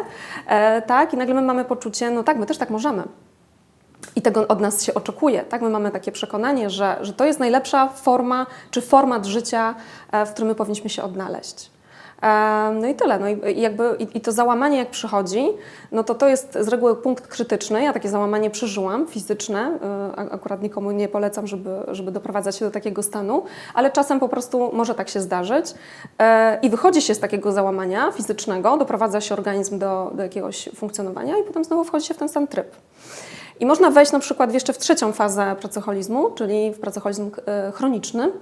e, 0.47 0.83
tak, 0.83 1.13
i 1.13 1.17
nagle 1.17 1.35
my 1.35 1.43
mamy 1.43 1.65
poczucie, 1.65 2.11
no 2.11 2.23
tak, 2.23 2.37
my 2.37 2.47
też 2.47 2.59
tak 2.59 2.71
możemy. 2.71 3.03
I 4.17 4.23
tego 4.23 4.49
od 4.49 4.61
nas 4.61 4.83
się 4.83 4.95
oczekuje. 4.95 5.43
Tak? 5.43 5.63
My 5.63 5.71
mamy 5.71 5.91
takie 5.91 6.13
przekonanie, 6.13 6.71
że, 6.71 6.97
że 7.01 7.13
to 7.13 7.25
jest 7.25 7.41
najlepsza 7.41 7.89
forma 7.89 8.47
czy 8.71 8.81
format 8.81 9.27
życia, 9.27 9.75
e, 10.13 10.27
w 10.27 10.31
którym 10.31 10.49
my 10.49 10.55
powinniśmy 10.55 10.91
się 10.91 11.03
odnaleźć. 11.03 11.74
No 12.81 12.87
i 12.89 12.95
tyle. 12.95 13.19
No 13.19 13.29
i, 13.29 13.61
jakby, 13.61 13.97
i, 14.15 14.21
to 14.21 14.33
załamanie, 14.33 14.79
jak 14.79 14.91
przychodzi, 14.91 15.47
no 15.93 16.05
to 16.05 16.15
to 16.15 16.29
jest 16.29 16.59
z 16.61 16.69
reguły 16.69 16.97
punkt 16.97 17.27
krytyczny. 17.27 17.83
Ja 17.83 17.93
takie 17.93 18.09
załamanie 18.09 18.51
przeżyłam, 18.51 19.07
fizyczne. 19.07 19.79
A- 20.17 20.31
Akurat 20.31 20.63
nikomu 20.63 20.91
nie 20.91 21.09
polecam, 21.09 21.47
żeby, 21.47 21.71
żeby 21.89 22.11
doprowadzać 22.13 22.57
się 22.57 22.65
do 22.65 22.71
takiego 22.71 23.03
stanu, 23.03 23.45
ale 23.75 23.91
czasem 23.91 24.21
po 24.21 24.29
prostu 24.29 24.71
może 24.73 24.95
tak 24.95 25.09
się 25.09 25.21
zdarzyć. 25.21 25.75
E, 26.19 26.59
I 26.63 26.71
wychodzi 26.71 27.03
się 27.03 27.15
z 27.15 27.21
takiego 27.21 27.53
załamania 27.53 28.13
fizycznego, 28.13 28.77
doprowadza 28.77 29.21
się 29.21 29.35
organizm 29.35 29.79
do, 29.79 30.11
do 30.15 30.23
jakiegoś 30.23 30.69
funkcjonowania 30.75 31.39
i 31.39 31.43
potem 31.43 31.65
znowu 31.65 31.85
wchodzi 31.85 32.07
się 32.07 32.15
w 32.15 32.19
ten 32.19 32.29
sam 32.29 32.47
tryb. 32.47 32.67
I 33.61 33.67
można 33.67 33.91
wejść 33.91 34.13
na 34.13 34.19
przykład 34.19 34.55
jeszcze 34.55 34.73
w 34.73 34.79
trzecią 34.79 35.13
fazę 35.13 35.57
pracoholizmu, 35.61 36.31
czyli 36.31 36.73
w 36.73 36.81
pracoholizm 36.81 37.31
e, 37.47 37.73
chroniczny, 37.73 38.33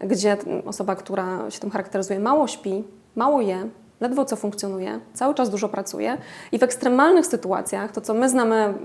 gdzie 0.00 0.36
osoba, 0.66 0.96
która 0.96 1.50
się 1.50 1.60
tym 1.60 1.70
charakteryzuje, 1.70 2.20
mało 2.20 2.48
śpi, 2.48 2.84
mało 3.16 3.40
je, 3.40 3.68
ledwo 4.00 4.24
co 4.24 4.36
funkcjonuje, 4.36 5.00
cały 5.14 5.34
czas 5.34 5.50
dużo 5.50 5.68
pracuje 5.68 6.18
i 6.52 6.58
w 6.58 6.62
ekstremalnych 6.62 7.26
sytuacjach, 7.26 7.92
to 7.92 8.00
co 8.00 8.14
my 8.14 8.28
znamy 8.28 8.54
mm, 8.54 8.78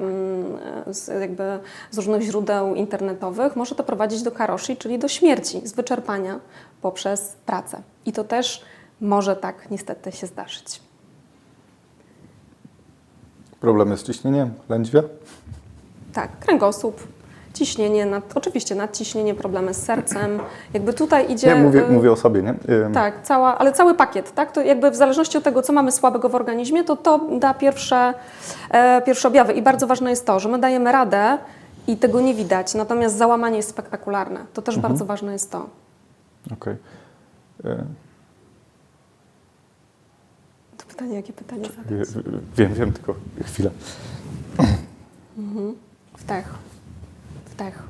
z, 0.88 1.08
jakby 1.08 1.60
z 1.92 1.98
różnych 1.98 2.22
źródeł 2.22 2.76
internetowych, 2.76 3.56
może 3.56 3.76
to 3.76 3.84
prowadzić 3.84 4.22
do 4.22 4.32
karoshi, 4.32 4.78
czyli 4.78 5.00
do 5.00 5.08
śmierci, 5.08 5.62
z 5.68 5.74
wyczerpania 5.74 6.40
poprzez 6.82 7.36
pracę. 7.46 7.82
I 8.06 8.12
to 8.12 8.24
też 8.24 8.64
może 9.02 9.36
tak 9.36 9.72
niestety 9.72 10.12
się 10.12 10.28
zdarzyć. 10.28 10.82
Problemy 13.60 13.98
z 13.98 14.04
ciśnieniem, 14.04 14.54
lędźwia? 14.70 15.04
Tak, 16.14 16.40
kręgosłup, 16.40 17.08
ciśnienie, 17.54 18.06
nad, 18.06 18.38
oczywiście 18.38 18.76
nadciśnienie, 18.76 19.36
problemy 19.36 19.74
z 19.74 19.84
sercem. 19.84 20.40
Jakby 20.74 20.94
tutaj 20.94 21.32
idzie. 21.32 21.48
Nie, 21.48 21.56
mówię, 21.56 21.88
y, 21.88 21.92
mówię 21.92 22.12
o 22.12 22.16
sobie, 22.16 22.42
nie? 22.44 22.54
Tak, 22.94 23.22
cała, 23.24 23.58
ale 23.58 23.72
cały 23.74 23.96
pakiet, 23.96 24.34
tak? 24.36 24.52
To 24.52 24.62
jakby 24.62 24.92
w 24.92 24.96
zależności 24.96 25.38
od 25.38 25.44
tego, 25.44 25.62
co 25.62 25.74
mamy 25.74 25.92
słabego 25.92 26.30
w 26.30 26.36
organizmie, 26.36 26.84
to 26.84 26.98
to 26.98 27.20
da 27.40 27.54
pierwsze, 27.54 28.14
e, 28.72 29.02
pierwsze 29.02 29.28
objawy. 29.28 29.54
I 29.54 29.62
bardzo 29.62 29.88
ważne 29.88 30.10
jest 30.10 30.26
to, 30.26 30.40
że 30.40 30.50
my 30.50 30.60
dajemy 30.60 30.92
radę 30.92 31.38
i 31.88 31.98
tego 31.98 32.22
nie 32.22 32.34
widać, 32.34 32.74
natomiast 32.74 33.18
załamanie 33.18 33.58
jest 33.58 33.70
spektakularne. 33.70 34.40
To 34.54 34.62
też 34.62 34.80
bardzo 34.80 35.06
ważne 35.06 35.32
jest 35.34 35.52
to. 35.52 35.70
Okej. 36.54 36.74
Y, 37.66 37.78
To 40.78 40.86
pytanie, 40.88 41.16
jakie 41.16 41.34
pytanie 41.34 41.64
zadać? 41.66 41.86
wie- 42.14 42.22
Wiem, 42.58 42.74
wiem, 42.74 42.94
tylko 42.94 43.16
chwilę. 43.44 43.70
Wdech. 46.20 46.54
Wdech. 47.52 47.84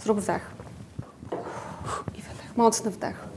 Zrób 0.00 0.20
wdech. 0.20 0.50
I 2.14 2.22
wydech. 2.22 2.56
Mocny 2.56 2.90
wdech. 2.90 3.28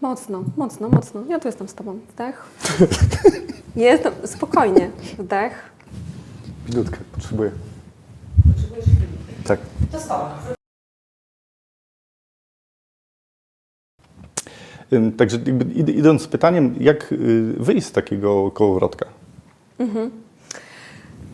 Mocno, 0.00 0.44
mocno, 0.56 0.88
mocno. 0.88 1.24
Ja 1.28 1.40
tu 1.40 1.48
jestem 1.48 1.68
z 1.68 1.74
Tobą. 1.74 1.98
Wdech. 2.12 2.42
Jestem, 3.76 4.12
spokojnie. 4.24 4.90
Wdech. 5.18 5.70
Minutkę 6.68 6.98
potrzebuję. 7.12 7.50
Tak. 9.44 9.60
Ym, 14.92 15.12
Także 15.12 15.36
jakby 15.36 15.64
id- 15.64 15.88
idąc 15.98 16.22
z 16.22 16.26
pytaniem, 16.26 16.74
jak 16.80 17.12
y, 17.12 17.54
wyjść 17.58 17.86
z 17.86 17.92
takiego 17.92 18.50
kołowrotka? 18.50 19.06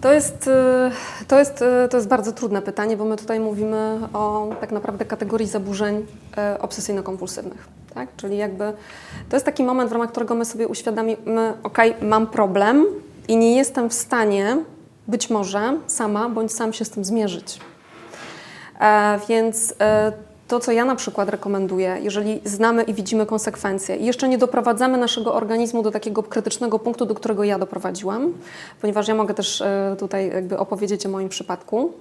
To 0.00 0.12
jest, 0.12 0.46
y, 0.46 1.26
to, 1.28 1.38
jest, 1.38 1.62
y, 1.62 1.88
to 1.90 1.96
jest 1.96 2.08
bardzo 2.08 2.32
trudne 2.32 2.62
pytanie, 2.62 2.96
bo 2.96 3.04
my 3.04 3.16
tutaj 3.16 3.40
mówimy 3.40 3.98
o 4.12 4.50
tak 4.60 4.72
naprawdę 4.72 5.04
kategorii 5.04 5.46
zaburzeń 5.46 5.96
y, 5.96 6.58
obsesyjno-kompulsywnych. 6.60 7.68
Tak? 7.94 8.08
Czyli 8.16 8.36
jakby 8.36 8.72
to 9.28 9.36
jest 9.36 9.46
taki 9.46 9.64
moment, 9.64 9.90
w 9.90 9.92
ramach 9.92 10.10
którego 10.10 10.34
my 10.34 10.44
sobie 10.44 10.68
uświadamimy, 10.68 11.52
ok, 11.62 11.78
mam 12.02 12.26
problem 12.26 12.86
i 13.28 13.36
nie 13.36 13.56
jestem 13.56 13.90
w 13.90 13.94
stanie 13.94 14.56
być 15.08 15.30
może 15.30 15.78
sama 15.86 16.28
bądź 16.28 16.52
sam 16.52 16.72
się 16.72 16.84
z 16.84 16.90
tym 16.90 17.04
zmierzyć. 17.04 17.60
E, 18.80 19.20
więc 19.28 19.74
e, 19.80 20.12
to, 20.48 20.60
co 20.60 20.72
ja 20.72 20.84
na 20.84 20.96
przykład 20.96 21.28
rekomenduję, 21.28 21.98
jeżeli 22.02 22.40
znamy 22.44 22.82
i 22.82 22.94
widzimy 22.94 23.26
konsekwencje 23.26 23.96
i 23.96 24.04
jeszcze 24.04 24.28
nie 24.28 24.38
doprowadzamy 24.38 24.98
naszego 24.98 25.34
organizmu 25.34 25.82
do 25.82 25.90
takiego 25.90 26.22
krytycznego 26.22 26.78
punktu, 26.78 27.06
do 27.06 27.14
którego 27.14 27.44
ja 27.44 27.58
doprowadziłam, 27.58 28.32
ponieważ 28.80 29.08
ja 29.08 29.14
mogę 29.14 29.34
też 29.34 29.60
e, 29.60 29.96
tutaj 29.98 30.28
jakby 30.28 30.58
opowiedzieć 30.58 31.06
o 31.06 31.08
moim 31.08 31.28
przypadku, 31.28 31.92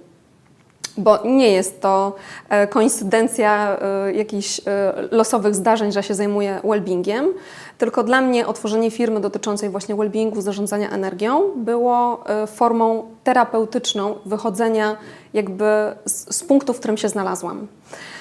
bo 0.96 1.18
nie 1.24 1.52
jest 1.52 1.80
to 1.80 2.16
e, 2.48 2.66
koincydencja 2.66 3.78
e, 3.80 4.12
jakichś 4.12 4.60
losowych 5.10 5.54
zdarzeń, 5.54 5.92
że 5.92 6.02
się 6.02 6.14
zajmuję 6.14 6.60
well-beingiem, 6.64 7.26
tylko 7.78 8.04
dla 8.04 8.20
mnie 8.20 8.46
otworzenie 8.46 8.90
firmy 8.90 9.20
dotyczącej 9.20 9.70
właśnie 9.70 9.94
well-beingu, 9.94 10.40
zarządzania 10.40 10.90
energią 10.90 11.42
było 11.56 12.24
formą 12.46 13.04
terapeutyczną 13.24 14.14
wychodzenia 14.26 14.96
jakby 15.34 15.64
z, 16.04 16.36
z 16.36 16.44
punktu, 16.44 16.72
w 16.72 16.78
którym 16.78 16.96
się 16.96 17.08
znalazłam. 17.08 17.66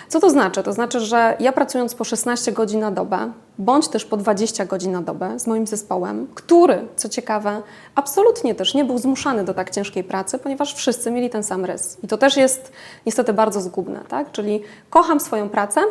Co 0.09 0.19
to 0.19 0.29
znaczy? 0.29 0.63
To 0.63 0.73
znaczy, 0.73 0.99
że 0.99 1.37
ja 1.39 1.51
pracując 1.51 1.95
po 1.95 2.03
16 2.03 2.51
godzin 2.51 2.79
na 2.79 2.91
dobę, 2.91 3.31
bądź 3.57 3.87
też 3.87 4.05
po 4.05 4.17
20 4.17 4.65
godzin 4.65 4.91
na 4.91 5.01
dobę 5.01 5.39
z 5.39 5.47
moim 5.47 5.67
zespołem, 5.67 6.27
który, 6.35 6.87
co 6.95 7.09
ciekawe, 7.09 7.61
absolutnie 7.95 8.55
też 8.55 8.73
nie 8.73 8.85
był 8.85 8.97
zmuszany 8.97 9.43
do 9.43 9.53
tak 9.53 9.69
ciężkiej 9.69 10.03
pracy, 10.03 10.39
ponieważ 10.39 10.73
wszyscy 10.73 11.11
mieli 11.11 11.29
ten 11.29 11.43
sam 11.43 11.65
rys. 11.65 11.97
I 12.03 12.07
to 12.07 12.17
też 12.17 12.37
jest 12.37 12.71
niestety 13.05 13.33
bardzo 13.33 13.61
zgubne, 13.61 13.99
tak? 14.07 14.31
Czyli 14.31 14.61
kocham 14.89 15.19
swoją 15.19 15.49
pracę, 15.49 15.81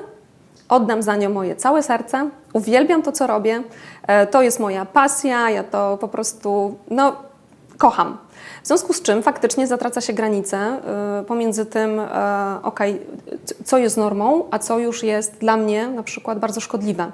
oddam 0.68 1.02
za 1.02 1.16
nią 1.16 1.30
moje 1.30 1.56
całe 1.56 1.82
serce, 1.82 2.30
uwielbiam 2.52 3.02
to, 3.02 3.12
co 3.12 3.26
robię, 3.26 3.62
e, 4.06 4.26
to 4.26 4.42
jest 4.42 4.60
moja 4.60 4.84
pasja, 4.84 5.50
ja 5.50 5.64
to 5.64 5.98
po 6.00 6.08
prostu, 6.08 6.74
no, 6.90 7.16
kocham. 7.78 8.18
W 8.66 8.68
związku 8.68 8.92
z 8.92 9.02
czym 9.02 9.22
faktycznie 9.22 9.66
zatraca 9.66 10.00
się 10.00 10.12
granice 10.12 10.80
y, 11.20 11.24
pomiędzy 11.24 11.66
tym, 11.66 12.00
y, 12.00 12.04
c- 13.44 13.54
co 13.64 13.78
jest 13.78 13.96
normą, 13.96 14.44
a 14.50 14.58
co 14.58 14.78
już 14.78 15.02
jest 15.02 15.38
dla 15.38 15.56
mnie 15.56 15.88
na 15.88 16.02
przykład 16.02 16.38
bardzo 16.38 16.60
szkodliwe. 16.60 17.12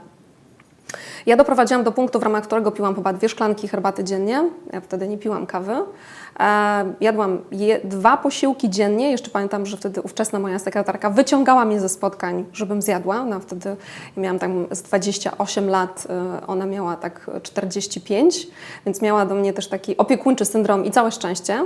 Ja 1.26 1.37
doprowadziłam 1.37 1.84
do 1.84 1.92
punktu, 1.92 2.20
w 2.20 2.22
ramach 2.22 2.44
którego 2.44 2.70
piłam 2.70 2.94
chyba 2.94 3.12
dwie 3.12 3.28
szklanki 3.28 3.68
herbaty 3.68 4.04
dziennie. 4.04 4.50
Ja 4.72 4.80
wtedy 4.80 5.08
nie 5.08 5.18
piłam 5.18 5.46
kawy. 5.46 5.72
E, 6.40 6.94
jadłam 7.00 7.38
je, 7.50 7.80
dwa 7.84 8.16
posiłki 8.16 8.70
dziennie. 8.70 9.11
Jeszcze 9.11 9.30
pamiętam, 9.30 9.66
że 9.66 9.76
wtedy 9.76 10.02
ówczesna 10.02 10.38
moja 10.38 10.58
sekretarka 10.58 11.11
wyciągała 11.11 11.64
mnie 11.64 11.80
ze 11.80 11.88
spotkań, 11.88 12.44
żebym 12.52 12.82
zjadła. 12.82 13.25
No, 13.25 13.40
wtedy 13.40 13.76
miałam 14.16 14.38
tam 14.38 14.66
z 14.70 14.82
28 14.82 15.70
lat, 15.70 16.06
e, 16.11 16.46
ona 16.46 16.66
miała 16.66 16.96
tak 16.96 17.30
45, 17.42 18.46
więc 18.87 19.02
miała 19.02 19.26
do 19.26 19.34
mnie 19.34 19.52
też 19.52 19.68
taki 19.68 19.96
opiekuńczy 19.96 20.44
syndrom 20.44 20.84
i 20.84 20.90
całe 20.90 21.12
szczęście. 21.12 21.64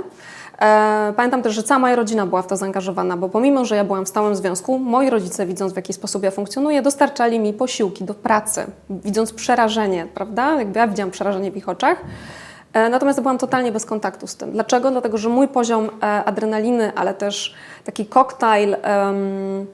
E, 0.61 1.13
Pamiętam 1.15 1.41
też, 1.43 1.53
że 1.55 1.63
cała 1.63 1.79
moja 1.79 1.95
rodzina 1.95 2.25
była 2.25 2.41
w 2.41 2.47
to 2.47 2.57
zaangażowana, 2.57 3.17
bo 3.17 3.29
pomimo, 3.29 3.65
że 3.65 3.75
ja 3.75 3.83
byłam 3.83 4.05
w 4.05 4.09
stałym 4.09 4.35
związku, 4.35 4.79
moi 4.79 5.09
rodzice, 5.09 5.45
widząc 5.45 5.73
w 5.73 5.75
jaki 5.75 5.93
sposób 5.93 6.23
ja 6.23 6.31
funkcjonuję, 6.31 6.81
dostarczali 6.81 7.39
mi 7.39 7.53
posiłki 7.53 8.03
do 8.03 8.13
pracy, 8.13 8.65
widząc 8.89 9.33
przerażenie, 9.33 10.07
prawda? 10.13 10.55
Jakby 10.57 10.79
ja 10.79 10.87
widziałam 10.87 11.11
przerażenie 11.11 11.51
w 11.51 11.57
ich 11.57 11.69
oczach. 11.69 12.01
E, 12.73 12.89
Natomiast 12.89 13.21
byłam 13.21 13.37
totalnie 13.37 13.71
bez 13.71 13.85
kontaktu 13.85 14.27
z 14.27 14.35
tym. 14.35 14.51
Dlaczego? 14.51 14.91
Dlatego, 14.91 15.17
że 15.17 15.29
mój 15.29 15.47
poziom 15.47 15.85
e, 15.85 16.05
adrenaliny, 16.25 16.91
ale 16.95 17.13
też 17.13 17.55
taki 17.83 18.05
koktajl 18.05 18.75
em, 18.81 19.65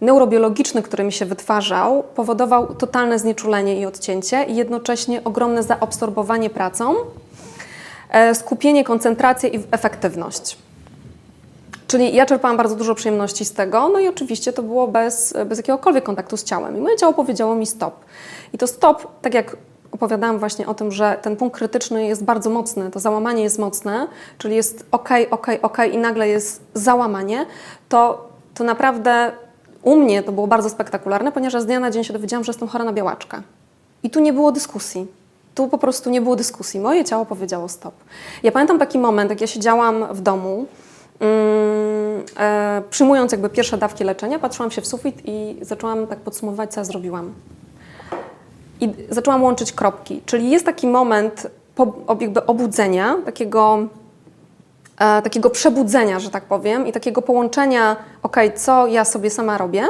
neurobiologiczny, 0.00 0.82
który 0.82 1.04
mi 1.04 1.12
się 1.12 1.26
wytwarzał, 1.26 2.02
powodował 2.02 2.74
totalne 2.74 3.18
znieczulenie 3.18 3.80
i 3.80 3.86
odcięcie 3.86 4.44
i 4.44 4.56
jednocześnie 4.56 5.24
ogromne 5.24 5.62
zaabsorbowanie 5.62 6.50
pracą, 6.50 6.94
skupienie, 8.34 8.84
koncentrację 8.84 9.48
i 9.48 9.64
efektywność. 9.70 10.58
Czyli 11.86 12.14
ja 12.14 12.26
czerpałam 12.26 12.56
bardzo 12.56 12.76
dużo 12.76 12.94
przyjemności 12.94 13.44
z 13.44 13.52
tego, 13.52 13.88
no 13.88 13.98
i 13.98 14.08
oczywiście 14.08 14.52
to 14.52 14.62
było 14.62 14.88
bez, 14.88 15.34
bez 15.46 15.58
jakiegokolwiek 15.58 16.04
kontaktu 16.04 16.36
z 16.36 16.44
ciałem. 16.44 16.76
I 16.76 16.80
moje 16.80 16.96
ciało 16.96 17.12
powiedziało 17.12 17.54
mi 17.54 17.66
stop. 17.66 17.94
I 18.52 18.58
to 18.58 18.66
stop, 18.66 19.06
tak 19.22 19.34
jak 19.34 19.56
opowiadałam 19.92 20.38
właśnie 20.38 20.66
o 20.66 20.74
tym, 20.74 20.92
że 20.92 21.18
ten 21.22 21.36
punkt 21.36 21.56
krytyczny 21.56 22.06
jest 22.06 22.24
bardzo 22.24 22.50
mocny, 22.50 22.90
to 22.90 23.00
załamanie 23.00 23.42
jest 23.42 23.58
mocne, 23.58 24.06
czyli 24.38 24.56
jest 24.56 24.86
ok, 24.90 25.08
ok, 25.30 25.46
ok 25.62 25.78
i 25.92 25.98
nagle 25.98 26.28
jest 26.28 26.62
załamanie, 26.74 27.46
to, 27.88 28.28
to 28.54 28.64
naprawdę 28.64 29.32
u 29.82 29.96
mnie 29.96 30.22
to 30.22 30.32
było 30.32 30.46
bardzo 30.46 30.70
spektakularne, 30.70 31.32
ponieważ 31.32 31.62
z 31.62 31.66
dnia 31.66 31.80
na 31.80 31.90
dzień 31.90 32.04
się 32.04 32.12
dowiedziałam, 32.12 32.44
że 32.44 32.50
jestem 32.50 32.68
chora 32.68 32.84
na 32.84 32.92
białaczkę. 32.92 33.42
I 34.02 34.10
tu 34.10 34.20
nie 34.20 34.32
było 34.32 34.52
dyskusji. 34.52 35.21
Tu 35.54 35.68
po 35.68 35.78
prostu 35.78 36.10
nie 36.10 36.20
było 36.20 36.36
dyskusji. 36.36 36.80
Moje 36.80 37.04
ciało 37.04 37.26
powiedziało 37.26 37.68
stop. 37.68 37.94
Ja 38.42 38.52
pamiętam 38.52 38.78
taki 38.78 38.98
moment, 38.98 39.30
jak 39.30 39.40
ja 39.40 39.46
siedziałam 39.46 40.06
w 40.14 40.20
domu, 40.20 40.66
mm, 41.20 42.24
e, 42.38 42.82
przyjmując 42.90 43.32
jakby 43.32 43.48
pierwsze 43.48 43.78
dawki 43.78 44.04
leczenia, 44.04 44.38
patrzyłam 44.38 44.70
się 44.70 44.82
w 44.82 44.86
sufit 44.86 45.22
i 45.24 45.56
zaczęłam 45.60 46.06
tak 46.06 46.18
podsumowywać, 46.18 46.72
co 46.72 46.80
ja 46.80 46.84
zrobiłam. 46.84 47.32
I 48.80 48.94
zaczęłam 49.10 49.42
łączyć 49.42 49.72
kropki. 49.72 50.22
Czyli 50.26 50.50
jest 50.50 50.66
taki 50.66 50.86
moment 50.86 51.46
po, 51.74 51.94
jakby 52.20 52.46
obudzenia, 52.46 53.16
takiego, 53.24 53.78
e, 54.98 55.22
takiego 55.22 55.50
przebudzenia, 55.50 56.20
że 56.20 56.30
tak 56.30 56.44
powiem, 56.44 56.86
i 56.86 56.92
takiego 56.92 57.22
połączenia, 57.22 57.96
ok, 58.22 58.36
co 58.56 58.86
ja 58.86 59.04
sobie 59.04 59.30
sama 59.30 59.58
robię, 59.58 59.84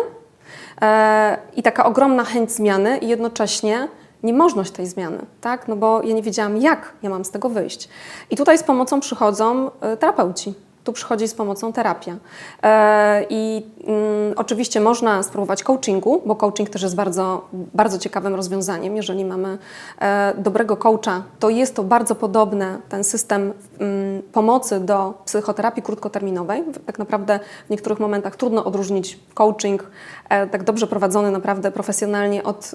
e, 0.82 1.38
i 1.56 1.62
taka 1.62 1.84
ogromna 1.84 2.24
chęć 2.24 2.52
zmiany, 2.52 2.98
i 2.98 3.08
jednocześnie 3.08 3.88
niemożność 4.22 4.70
tej 4.70 4.86
zmiany, 4.86 5.18
tak? 5.40 5.68
No 5.68 5.76
bo 5.76 6.02
ja 6.02 6.14
nie 6.14 6.22
wiedziałam, 6.22 6.56
jak 6.56 6.92
ja 7.02 7.10
mam 7.10 7.24
z 7.24 7.30
tego 7.30 7.48
wyjść. 7.48 7.88
I 8.30 8.36
tutaj 8.36 8.58
z 8.58 8.62
pomocą 8.62 9.00
przychodzą 9.00 9.70
e, 9.80 9.96
terapeuci. 9.96 10.54
Tu 10.84 10.92
przychodzi 10.92 11.28
z 11.28 11.34
pomocą 11.34 11.72
terapia. 11.72 12.16
E, 12.62 13.26
I 13.30 13.66
mm, 13.86 14.34
oczywiście 14.36 14.80
można 14.80 15.22
spróbować 15.22 15.62
coachingu, 15.62 16.22
bo 16.26 16.36
coaching 16.36 16.70
też 16.70 16.82
jest 16.82 16.94
bardzo, 16.94 17.48
bardzo 17.52 17.98
ciekawym 17.98 18.34
rozwiązaniem. 18.34 18.96
Jeżeli 18.96 19.24
mamy 19.24 19.58
e, 20.00 20.34
dobrego 20.38 20.76
coacha, 20.76 21.22
to 21.38 21.50
jest 21.50 21.76
to 21.76 21.82
bardzo 21.82 22.14
podobne, 22.14 22.78
ten 22.88 23.04
system 23.04 23.52
mm, 23.78 24.22
pomocy 24.32 24.80
do 24.80 25.14
psychoterapii 25.24 25.82
krótkoterminowej. 25.82 26.64
Tak 26.86 26.98
naprawdę 26.98 27.40
w 27.66 27.70
niektórych 27.70 28.00
momentach 28.00 28.36
trudno 28.36 28.64
odróżnić 28.64 29.18
coaching 29.34 29.90
e, 30.28 30.46
tak 30.46 30.64
dobrze 30.64 30.86
prowadzony 30.86 31.30
naprawdę 31.30 31.70
profesjonalnie 31.70 32.42
od 32.42 32.72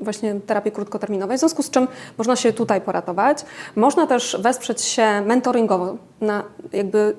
właśnie 0.00 0.34
terapii 0.46 0.72
krótkoterminowej, 0.72 1.36
w 1.36 1.40
związku 1.40 1.62
z 1.62 1.70
czym 1.70 1.88
można 2.18 2.36
się 2.36 2.52
tutaj 2.52 2.80
poratować. 2.80 3.44
Można 3.76 4.06
też 4.06 4.36
wesprzeć 4.40 4.82
się 4.82 5.20
mentoringowo 5.20 5.96
na, 6.20 6.44
jakby, 6.72 7.16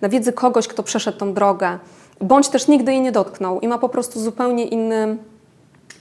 na 0.00 0.08
wiedzy 0.08 0.32
kogoś, 0.32 0.68
kto 0.68 0.82
przeszedł 0.82 1.18
tą 1.18 1.34
drogę, 1.34 1.78
bądź 2.20 2.48
też 2.48 2.68
nigdy 2.68 2.92
jej 2.92 3.00
nie 3.00 3.12
dotknął 3.12 3.60
i 3.60 3.68
ma 3.68 3.78
po 3.78 3.88
prostu 3.88 4.20
zupełnie 4.20 4.64
inny 4.64 5.16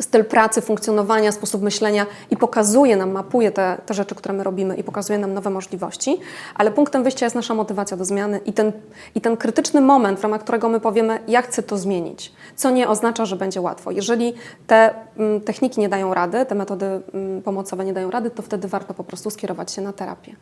styl 0.01 0.25
pracy, 0.25 0.61
funkcjonowania, 0.61 1.31
sposób 1.31 1.61
myślenia 1.61 2.05
i 2.31 2.37
pokazuje 2.37 2.97
nam, 2.97 3.11
mapuje 3.11 3.51
te, 3.51 3.77
te 3.85 3.93
rzeczy, 3.93 4.15
które 4.15 4.33
my 4.33 4.43
robimy 4.43 4.75
i 4.75 4.83
pokazuje 4.83 5.19
nam 5.19 5.33
nowe 5.33 5.49
możliwości, 5.49 6.19
ale 6.55 6.71
punktem 6.71 7.03
wyjścia 7.03 7.25
jest 7.25 7.35
nasza 7.35 7.53
motywacja 7.53 7.97
do 7.97 8.05
zmiany 8.05 8.39
i 8.45 8.53
ten, 8.53 8.71
i 9.15 9.21
ten 9.21 9.37
krytyczny 9.37 9.81
moment, 9.81 10.19
w 10.19 10.23
ramach 10.23 10.41
którego 10.41 10.69
my 10.69 10.79
powiemy, 10.79 11.19
ja 11.27 11.41
chcę 11.41 11.63
to 11.63 11.77
zmienić, 11.77 12.33
co 12.55 12.71
nie 12.71 12.89
oznacza, 12.89 13.25
że 13.25 13.35
będzie 13.35 13.61
łatwo. 13.61 13.91
Jeżeli 13.91 14.33
te 14.67 14.93
mm, 15.17 15.41
techniki 15.41 15.81
nie 15.81 15.89
dają 15.89 16.13
rady, 16.13 16.45
te 16.45 16.55
metody 16.55 16.85
mm, 16.85 17.41
pomocowe 17.41 17.85
nie 17.85 17.93
dają 17.93 18.11
rady, 18.11 18.29
to 18.29 18.41
wtedy 18.41 18.67
warto 18.67 18.93
po 18.93 19.03
prostu 19.03 19.29
skierować 19.29 19.71
się 19.71 19.81
na 19.81 19.93
terapię. 19.93 20.35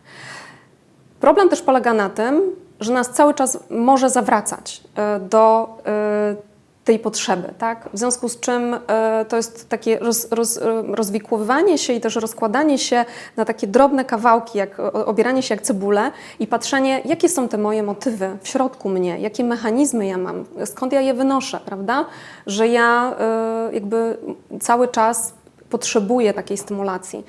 Problem 1.20 1.50
też 1.50 1.62
polega 1.62 1.93
na 1.93 2.10
tym, 2.10 2.41
że 2.81 2.93
nas 2.93 3.09
cały 3.09 3.33
czas 3.33 3.59
może 3.69 4.09
zawracać 4.09 4.81
e, 4.95 5.19
do 5.19 5.77
e, 5.85 6.35
tej 6.85 7.00
potrzeby, 7.00 7.53
tak? 7.57 7.89
W 7.93 7.97
związku 7.97 8.29
z 8.29 8.39
czym 8.39 8.77
e, 8.88 9.25
to 9.29 9.38
jest 9.38 9.69
takie 9.69 10.00
roz, 10.00 10.31
roz, 10.31 10.59
rozwikływanie 10.88 11.77
się 11.77 11.93
i 11.93 12.01
też 12.01 12.15
rozkładanie 12.15 12.77
się 12.77 13.05
na 13.38 13.45
takie 13.45 13.67
drobne 13.67 14.05
kawałki, 14.05 14.57
jak 14.57 14.79
obieranie 14.79 15.43
się 15.43 15.55
jak 15.55 15.61
cebule 15.61 16.11
i 16.39 16.47
patrzenie, 16.47 17.01
jakie 17.05 17.29
są 17.29 17.47
te 17.47 17.57
moje 17.57 17.83
motywy 17.83 18.38
w 18.41 18.47
środku 18.47 18.89
mnie, 18.89 19.19
jakie 19.19 19.43
mechanizmy 19.43 20.07
ja 20.07 20.17
mam, 20.17 20.45
skąd 20.65 20.93
ja 20.93 21.01
je 21.01 21.13
wynoszę, 21.13 21.59
prawda? 21.65 22.05
Że 22.45 22.67
ja 22.67 23.15
jakby 23.71 24.17
cały 24.61 24.88
czas 24.88 25.33
potrzebuję 25.69 26.33
takiej 26.33 26.57
stymulacji. 26.57 27.23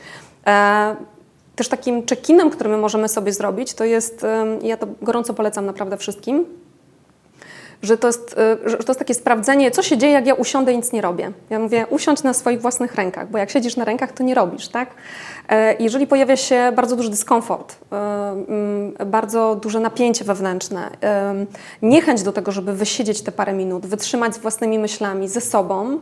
E, 1.63 1.65
też 1.65 1.69
takim 1.69 2.03
check-inem, 2.03 2.51
który 2.51 2.71
my 2.71 2.77
możemy 2.77 3.09
sobie 3.09 3.33
zrobić, 3.33 3.75
to 3.75 3.85
jest, 3.85 4.27
ja 4.63 4.77
to 4.77 4.87
gorąco 5.03 5.35
polecam 5.35 5.67
naprawdę 5.67 5.97
wszystkim, 5.97 6.45
że 7.83 7.99
to, 7.99 8.07
jest, 8.07 8.37
y, 8.67 8.71
że 8.71 8.77
to 8.77 8.85
jest 8.89 8.99
takie 8.99 9.15
sprawdzenie, 9.15 9.71
co 9.71 9.83
się 9.83 9.99
dzieje, 9.99 10.13
jak 10.13 10.27
ja 10.27 10.35
usiądę 10.35 10.73
i 10.73 10.77
nic 10.77 10.93
nie 10.93 11.01
robię. 11.01 11.33
Ja 11.51 11.59
mówię, 11.59 11.87
usiądź 11.91 12.23
na 12.23 12.35
swoich 12.35 12.61
własnych 12.61 12.95
rękach, 12.95 13.31
bo 13.31 13.39
jak 13.39 13.51
siedzisz 13.51 13.77
na 13.77 13.85
rękach, 13.85 14.13
to 14.13 14.23
nie 14.23 14.35
robisz, 14.35 14.69
tak? 14.69 14.91
E, 15.49 15.77
Jeżeli 15.79 16.07
pojawia 16.07 16.37
się 16.37 16.73
bardzo 16.77 16.97
duży 16.97 17.11
dyskomfort, 17.11 17.73
y, 17.73 17.97
mm, 17.97 18.93
bardzo 19.07 19.55
duże 19.55 19.81
napięcie 19.81 20.25
wewnętrzne, 20.25 20.91
niechęć 21.83 22.23
do 22.23 22.33
tego, 22.33 22.53
żeby 22.53 22.73
wysiedzieć 22.73 23.23
te 23.23 23.33
parę 23.33 23.53
minut, 23.53 23.87
wytrzymać 23.87 24.35
z 24.35 24.39
własnymi 24.39 24.79
myślami, 24.79 25.29
ze 25.29 25.41
sobą, 25.41 25.93
e, 25.95 25.99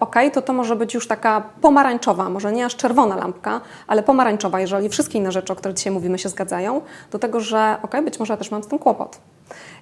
ok, 0.00 0.16
to 0.32 0.42
to 0.42 0.52
może 0.52 0.76
być 0.76 0.94
już 0.94 1.06
taka 1.06 1.42
pomarańczowa, 1.60 2.28
może 2.28 2.52
nie 2.52 2.66
aż 2.66 2.76
czerwona 2.76 3.16
lampka, 3.16 3.60
ale 3.86 4.02
pomarańczowa, 4.02 4.60
jeżeli 4.60 4.88
wszystkie 4.88 5.18
inne 5.18 5.32
rzeczy, 5.32 5.52
o 5.52 5.56
których 5.56 5.76
dzisiaj 5.76 5.92
mówimy, 5.92 6.18
się 6.18 6.28
zgadzają, 6.28 6.80
do 7.10 7.18
tego, 7.18 7.40
że 7.40 7.76
ok, 7.82 7.96
być 8.04 8.18
może 8.18 8.32
ja 8.32 8.36
też 8.36 8.50
mam 8.50 8.62
z 8.62 8.66
tym 8.66 8.78
kłopot. 8.78 9.18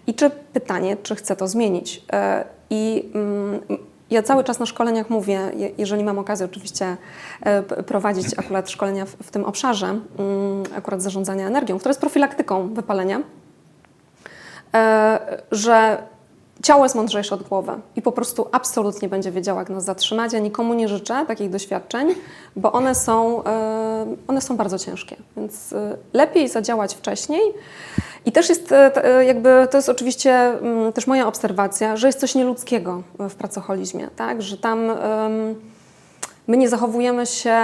I 0.06 0.14
czy 0.14 0.30
pytanie, 0.30 0.96
czy 1.02 1.14
chcę 1.16 1.36
to 1.36 1.48
zmienić? 1.48 2.04
E, 2.12 2.44
I 2.70 3.10
mm, 3.14 3.60
ja 4.10 4.22
cały 4.22 4.44
czas 4.44 4.58
na 4.58 4.66
szkoleniach 4.66 5.10
mówię, 5.10 5.40
je- 5.56 5.70
jeżeli 5.78 6.04
mam 6.04 6.18
okazję 6.18 6.46
oczywiście 6.46 6.96
e, 7.40 7.62
prowadzić 7.62 8.38
akurat 8.38 8.70
szkolenia 8.70 9.06
w, 9.06 9.30
tym 9.30 9.44
obszarze, 9.44 9.86
mm, 9.86 10.02
akurat 10.76 11.02
zarządzania 11.02 11.46
energią, 11.46 11.78
które 11.78 11.90
jest 11.90 12.00
profilaktyką 12.00 12.74
wypalenia, 12.74 13.20
e, 14.74 15.18
że 15.50 16.02
ciało 16.62 16.84
jest 16.84 16.94
mądrzejsze 16.94 17.34
od 17.34 17.42
głowy 17.42 17.72
i 17.96 18.02
po 18.02 18.12
prostu 18.12 18.48
absolutnie 18.52 19.08
będzie 19.08 19.30
wiedziało, 19.30 19.60
jak 19.60 19.70
nas 19.70 19.84
zatrzymać. 19.84 20.32
Ja 20.32 20.38
nikomu 20.38 20.74
nie 20.74 20.88
życzę 20.88 21.24
takich 21.28 21.50
doświadczeń, 21.50 22.14
bo 22.56 22.72
one 22.72 22.94
są, 22.94 23.44
e, 23.44 24.16
one 24.28 24.40
są 24.40 24.56
bardzo 24.56 24.78
ciężkie, 24.78 25.16
więc 25.36 25.72
e, 25.72 25.96
lepiej 26.12 26.48
zadziałać 26.48 26.94
wcześniej. 26.94 27.42
I 28.26 28.32
też 28.32 28.48
jest 28.48 28.72
e, 28.72 29.24
jakby, 29.24 29.68
to 29.70 29.78
jest 29.78 29.88
oczywiście 29.88 30.32
mm, 30.34 30.92
też 30.92 31.06
moja 31.06 31.26
obserwacja, 31.26 31.96
że 31.96 32.06
jest 32.06 32.20
coś 32.20 32.34
nieludzkiego 32.34 33.02
w 33.18 33.34
pracoholizmie, 33.34 34.08
tak? 34.16 34.42
że 34.42 34.56
tam 34.56 34.92
my 36.46 36.56
nie 36.56 36.68
zachowujemy 36.68 37.26
się 37.26 37.58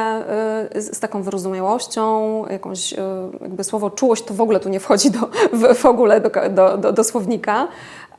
z, 0.75 1.00
taką 1.00 1.23
wyrozumiałością, 1.23 2.45
jakąś 2.47 2.95
jakby 3.40 3.64
słowo 3.64 3.90
czułość 3.90 4.25
to 4.25 4.35
w 4.35 4.40
ogóle 4.40 4.61
tu 4.61 4.69
nie 4.69 4.81
wchodzi 4.81 5.11
do, 5.11 5.19
w 5.75 5.87
ogóle 5.87 6.21
do, 6.21 6.31
do, 6.50 6.78
do, 6.78 6.93
do 6.93 7.05
słownika, 7.05 7.69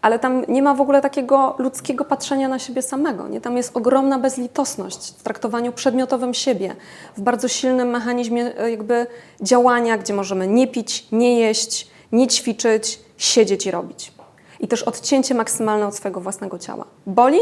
ale 0.02 0.20
tam 0.20 0.46
nie 0.48 0.62
ma 0.62 0.74
w 0.74 0.82
ogóle 0.82 1.02
takiego 1.02 1.56
ludzkiego 1.58 2.06
patrzenia 2.06 2.48
na 2.48 2.60
siebie 2.60 2.82
samego. 2.82 3.28
Nie? 3.28 3.42
Tam 3.42 3.58
jest 3.58 3.78
ogromna 3.78 4.20
bezlitosność 4.20 5.14
w 5.18 5.24
traktowaniu 5.24 5.72
przedmiotowym 5.72 6.34
siebie, 6.34 6.76
w 7.18 7.22
bardzo 7.22 7.48
silnym 7.48 7.90
mechanizmie 7.90 8.64
y, 8.64 8.72
jakby 8.72 9.08
działania, 9.42 9.98
gdzie 9.98 10.14
możemy 10.14 10.48
nie 10.48 10.68
pić, 10.68 11.08
nie 11.12 11.40
jeść, 11.40 11.88
nie 12.12 12.28
ćwiczyć, 12.28 13.00
siedzieć 13.18 13.66
i 13.66 13.72
robić. 13.72 14.14
I 14.60 14.68
też 14.68 14.84
odcięcie 14.84 15.36
maksymalne 15.36 15.88
od 15.88 15.96
swojego 15.96 16.22
własnego 16.22 16.60
ciała. 16.60 16.86
Boli? 17.06 17.40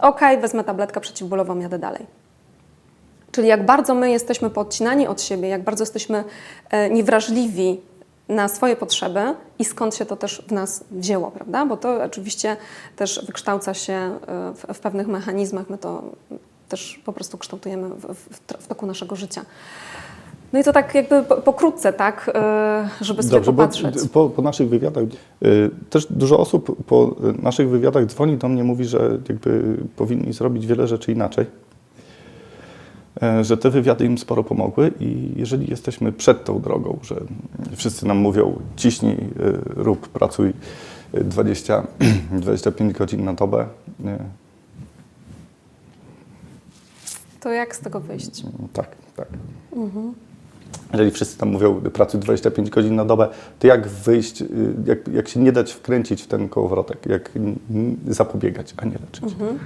Okej, 0.00 0.38
wezmę 0.38 0.64
tabletkę 0.64 1.00
przeciwbólową, 1.00 1.58
jadę 1.58 1.78
dalej. 1.78 2.06
Czyli 3.32 3.48
jak 3.48 3.66
bardzo 3.66 3.94
my 3.94 4.10
jesteśmy 4.10 4.50
podcinani 4.50 5.06
od 5.06 5.22
siebie, 5.22 5.48
jak 5.48 5.62
bardzo 5.62 5.82
jesteśmy 5.82 6.24
e, 6.70 6.90
niewrażliwi 6.90 7.80
na 8.28 8.48
swoje 8.48 8.76
potrzeby 8.76 9.20
i 9.58 9.64
skąd 9.64 9.94
się 9.94 10.06
to 10.06 10.16
też 10.16 10.42
w 10.48 10.52
nas 10.52 10.84
wzięło, 10.90 11.30
prawda? 11.30 11.66
Bo 11.66 11.76
to 11.76 12.04
oczywiście 12.04 12.56
też 12.96 13.24
wykształca 13.26 13.74
się 13.74 13.92
e, 13.92 14.18
w, 14.54 14.74
w 14.74 14.78
pewnych 14.80 15.06
mechanizmach, 15.06 15.70
my 15.70 15.78
to 15.78 16.02
też 16.68 17.00
po 17.04 17.12
prostu 17.12 17.38
kształtujemy 17.38 17.88
w, 17.88 18.14
w, 18.14 18.28
w 18.62 18.66
toku 18.66 18.86
naszego 18.86 19.16
życia. 19.16 19.42
No 20.52 20.58
i 20.60 20.64
to 20.64 20.72
tak 20.72 20.94
jakby 20.94 21.22
po- 21.22 21.36
pokrótce, 21.36 21.92
tak, 21.92 22.30
e, 22.34 22.88
żeby 23.00 23.22
sobie 23.22 23.32
Dobrze, 23.34 23.52
popatrzeć. 23.52 23.94
po, 24.12 24.28
po 24.30 24.42
naszych 24.42 24.68
wywiadach 24.68 25.04
y, 25.44 25.70
też 25.90 26.06
dużo 26.10 26.38
osób 26.38 26.84
po 26.86 27.14
naszych 27.42 27.68
wywiadach 27.68 28.06
dzwoni 28.06 28.36
do 28.36 28.48
mnie, 28.48 28.64
mówi, 28.64 28.84
że 28.84 29.18
jakby 29.28 29.76
powinni 29.96 30.32
zrobić 30.32 30.66
wiele 30.66 30.86
rzeczy 30.86 31.12
inaczej. 31.12 31.46
E, 33.22 33.44
Że 33.44 33.56
te 33.56 33.70
wywiady 33.70 34.04
im 34.04 34.18
sporo 34.18 34.44
pomogły 34.44 34.92
i 35.00 35.32
jeżeli 35.36 35.70
jesteśmy 35.70 36.12
przed 36.12 36.44
tą 36.44 36.60
drogą, 36.60 36.98
że 37.02 37.16
wszyscy 37.76 38.06
nam 38.06 38.16
mówią 38.16 38.60
ciśnij, 38.76 39.14
y, 39.14 39.28
rób, 39.66 40.08
pracuj 40.08 40.52
y, 41.14 41.24
20, 41.24 41.86
25 42.32 42.92
godzin 42.92 43.24
na 43.24 43.34
dobę, 43.34 43.66
To 47.40 47.52
jak 47.52 47.76
z 47.76 47.80
tego 47.80 48.00
wyjść? 48.00 48.42
Tak, 48.72 48.96
tak. 49.16 49.28
Jeżeli 50.92 51.10
wszyscy 51.10 51.38
tam 51.38 51.48
mówią, 51.48 51.80
pracuj 51.80 52.20
25 52.20 52.70
godzin 52.70 52.94
na 52.94 53.04
dobę, 53.04 53.28
to 53.58 53.66
jak 53.66 53.88
wyjść, 53.88 54.42
y, 54.42 54.46
jak, 54.86 55.08
jak 55.08 55.28
się 55.28 55.40
nie 55.40 55.52
dać 55.52 55.72
wkręcić 55.72 56.22
w 56.22 56.26
ten 56.26 56.48
kołowrotek, 56.48 57.06
jak 57.06 57.32
zapobiegać, 58.08 58.74
a 58.76 58.84
nie 58.84 58.92
leczyć. 58.98 59.24
E, 59.24 59.58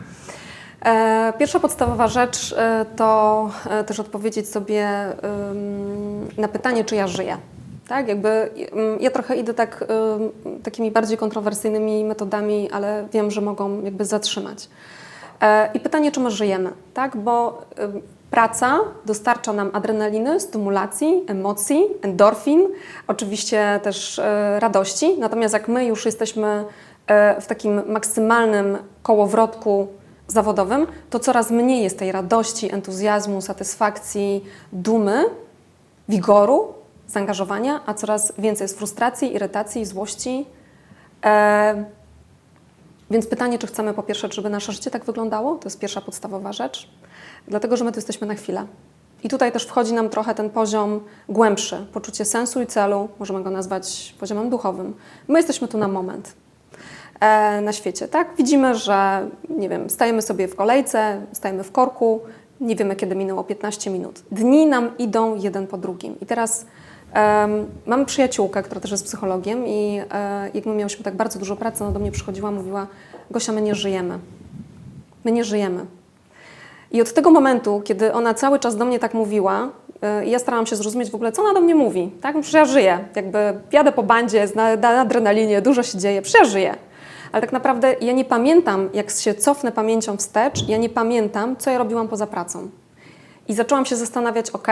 Pierwsza 1.39 1.61
podstawowa 1.61 2.09
rzecz 2.09 2.53
e, 2.53 2.87
to 2.97 3.51
e, 3.71 3.85
też 3.85 4.01
odpowiedzieć 4.01 4.49
sobie 4.49 4.89
na 6.37 6.49
pytanie, 6.49 6.85
czy 6.85 6.97
ja 6.97 7.07
żyję. 7.07 7.37
Tak, 7.89 8.09
jakby 8.09 8.29
ym, 8.29 9.01
ja 9.01 9.11
trochę 9.11 9.37
idę 9.37 9.55
tak, 9.55 9.85
takimi 10.63 10.91
bardziej 10.91 11.19
kontrowersyjnymi 11.19 12.05
metodami, 12.05 12.71
ale 12.71 13.07
wiem, 13.13 13.31
że 13.31 13.41
mogą 13.41 13.83
jakby 13.83 14.05
zatrzymać. 14.05 14.69
E, 15.41 15.71
I 15.75 15.81
pytanie, 15.81 16.13
czy 16.13 16.21
my 16.21 16.31
żyjemy, 16.31 16.71
tak? 16.95 17.17
Bo 17.17 17.63
praca 18.31 18.81
dostarcza 19.07 19.53
nam 19.53 19.71
adrenaliny, 19.73 20.41
stymulacji, 20.41 21.25
emocji, 21.27 21.85
endorfin, 22.03 22.69
oczywiście 23.07 23.81
też 23.83 24.19
e, 24.19 24.61
radości. 24.61 25.19
Natomiast 25.19 25.55
jak 25.55 25.69
my 25.69 25.85
już 25.85 26.07
jesteśmy 26.07 26.65
e, 27.07 27.41
w 27.41 27.47
takim 27.47 27.83
maksymalnym 27.93 28.79
kołowrotku 29.03 29.89
zawodowym, 30.31 30.87
to 31.11 31.19
coraz 31.19 31.51
mniej 31.51 31.83
jest 31.83 31.99
tej 31.99 32.13
radości, 32.13 32.75
entuzjazmu, 32.75 33.41
satysfakcji, 33.41 34.45
dumy, 34.73 35.25
wigoru, 36.09 36.75
zaangażowania, 37.09 37.81
a 37.87 37.95
coraz 37.95 38.33
więcej 38.39 38.65
jest 38.65 38.79
frustracji, 38.79 39.35
irytacji, 39.35 39.87
złości. 39.87 40.47
E, 41.25 41.85
więc 43.11 43.27
pytanie, 43.27 43.59
czy 43.59 43.67
chcemy 43.67 43.95
po 43.95 44.03
pierwsze, 44.03 44.29
żeby 44.33 44.51
nasze 44.51 44.73
życie 44.73 44.91
tak 44.91 45.05
wyglądało, 45.05 45.57
to 45.57 45.67
jest 45.67 45.79
pierwsza 45.79 46.01
podstawowa 46.01 46.53
rzecz, 46.53 46.91
dlatego 47.49 47.77
że 47.77 47.85
my 47.85 47.93
tu 47.93 47.99
jesteśmy 47.99 48.27
na 48.27 48.35
chwilę. 48.35 48.67
I 49.23 49.29
tutaj 49.29 49.53
też 49.53 49.67
wchodzi 49.67 49.93
nam 49.93 50.09
trochę 50.09 50.35
ten 50.35 50.51
poziom 50.51 51.01
głębszy, 51.29 51.87
poczucie 51.93 52.25
sensu 52.25 52.63
i 52.63 52.67
celu, 52.67 53.09
możemy 53.19 53.43
go 53.43 53.51
nazwać 53.51 54.15
poziomem 54.21 54.51
duchowym. 54.51 54.95
My 55.29 55.39
jesteśmy 55.39 55.69
tu 55.69 55.79
na 55.79 55.89
moment 55.89 56.33
na 57.63 57.73
świecie, 57.73 58.09
tak? 58.09 58.29
Widzimy, 58.39 58.75
że, 58.75 59.29
nie 59.49 59.69
wiem, 59.69 59.91
stajemy 59.91 60.23
sobie 60.23 60.49
w 60.49 60.57
kolejce, 60.57 61.21
stajemy 61.33 61.65
w 61.65 61.73
korku, 61.73 62.21
nie 62.61 62.77
wiemy, 62.77 62.97
kiedy 62.97 63.15
minęło 63.15 63.45
15 63.45 63.91
minut. 63.91 64.23
Dni 64.33 64.67
nam 64.67 64.99
idą 64.99 65.37
jeden 65.37 65.67
po 65.67 65.79
drugim. 65.79 66.21
I 66.21 66.27
teraz 66.27 66.67
em, 67.13 67.67
mam 67.87 68.07
przyjaciółkę, 68.07 68.63
która 68.63 68.81
też 68.81 68.91
jest 68.91 69.05
psychologiem 69.05 69.67
i 69.67 70.01
e, 70.13 70.51
jak 70.55 70.67
my 70.67 70.75
miałyśmy 70.75 71.05
tak 71.05 71.15
bardzo 71.15 71.39
dużo 71.39 71.57
pracy, 71.57 71.85
ona 71.85 71.93
do 71.93 72.01
mnie 72.01 72.13
przychodziła, 72.13 72.51
mówiła, 72.51 72.87
Gosia, 73.31 73.53
my 73.53 73.63
nie 73.63 73.75
żyjemy. 73.75 74.19
My 75.25 75.33
nie 75.33 75.45
żyjemy. 75.45 75.87
I 76.93 77.03
od 77.03 77.13
tego 77.13 77.31
momentu, 77.31 77.83
kiedy 77.85 78.13
ona 78.13 78.35
cały 78.35 78.59
czas 78.59 78.77
do 78.77 78.85
mnie 78.85 78.99
tak 78.99 79.15
mówiła, 79.15 79.69
y, 80.23 80.27
ja 80.27 80.39
starałam 80.39 80.67
się 80.67 80.77
zrozumieć 80.77 81.11
w 81.11 81.15
ogóle, 81.15 81.33
co 81.33 81.43
ona 81.43 81.55
do 81.55 81.61
mnie 81.61 81.75
mówi. 81.75 82.11
Tak? 82.21 82.33
Przecież 82.33 82.53
ja 82.53 82.65
żyję. 82.65 82.99
Jakby 83.15 83.39
jadę 83.73 83.93
po 83.93 84.03
bandzie, 84.03 84.49
na, 84.55 84.77
na 84.77 84.89
adrenalinie, 84.89 85.63
dużo 85.63 85.83
się 85.83 85.99
dzieje. 85.99 86.23
Przecież 86.23 86.41
ja 86.41 86.47
żyję. 86.47 86.75
Ale 87.33 87.41
tak 87.41 87.53
naprawdę 87.53 87.95
ja 88.01 88.13
nie 88.13 88.25
pamiętam, 88.25 88.89
jak 88.95 89.11
się 89.11 89.35
cofnę 89.35 89.73
pamięcią 89.73 90.17
wstecz, 90.17 90.69
ja 90.69 90.77
nie 90.77 90.89
pamiętam, 90.89 91.57
co 91.57 91.71
ja 91.71 91.79
robiłam 91.79 92.09
poza 92.09 92.27
pracą. 92.27 92.69
I 93.49 93.55
zaczęłam 93.55 93.87
się 93.87 93.97
zastanawiać, 93.97 94.51
ok, 94.51 94.69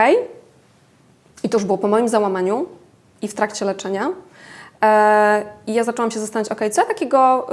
i 1.43 1.49
to 1.49 1.57
już 1.57 1.65
było 1.65 1.77
po 1.77 1.87
moim 1.87 2.09
załamaniu 2.09 2.65
i 3.21 3.27
w 3.27 3.33
trakcie 3.33 3.65
leczenia. 3.65 4.09
E, 4.83 5.43
I 5.67 5.73
ja 5.73 5.83
zaczęłam 5.83 6.11
się 6.11 6.19
zastanawiać, 6.19 6.51
ok, 6.51 6.59
co 6.71 6.81
ja 6.81 6.87
takiego 6.87 7.47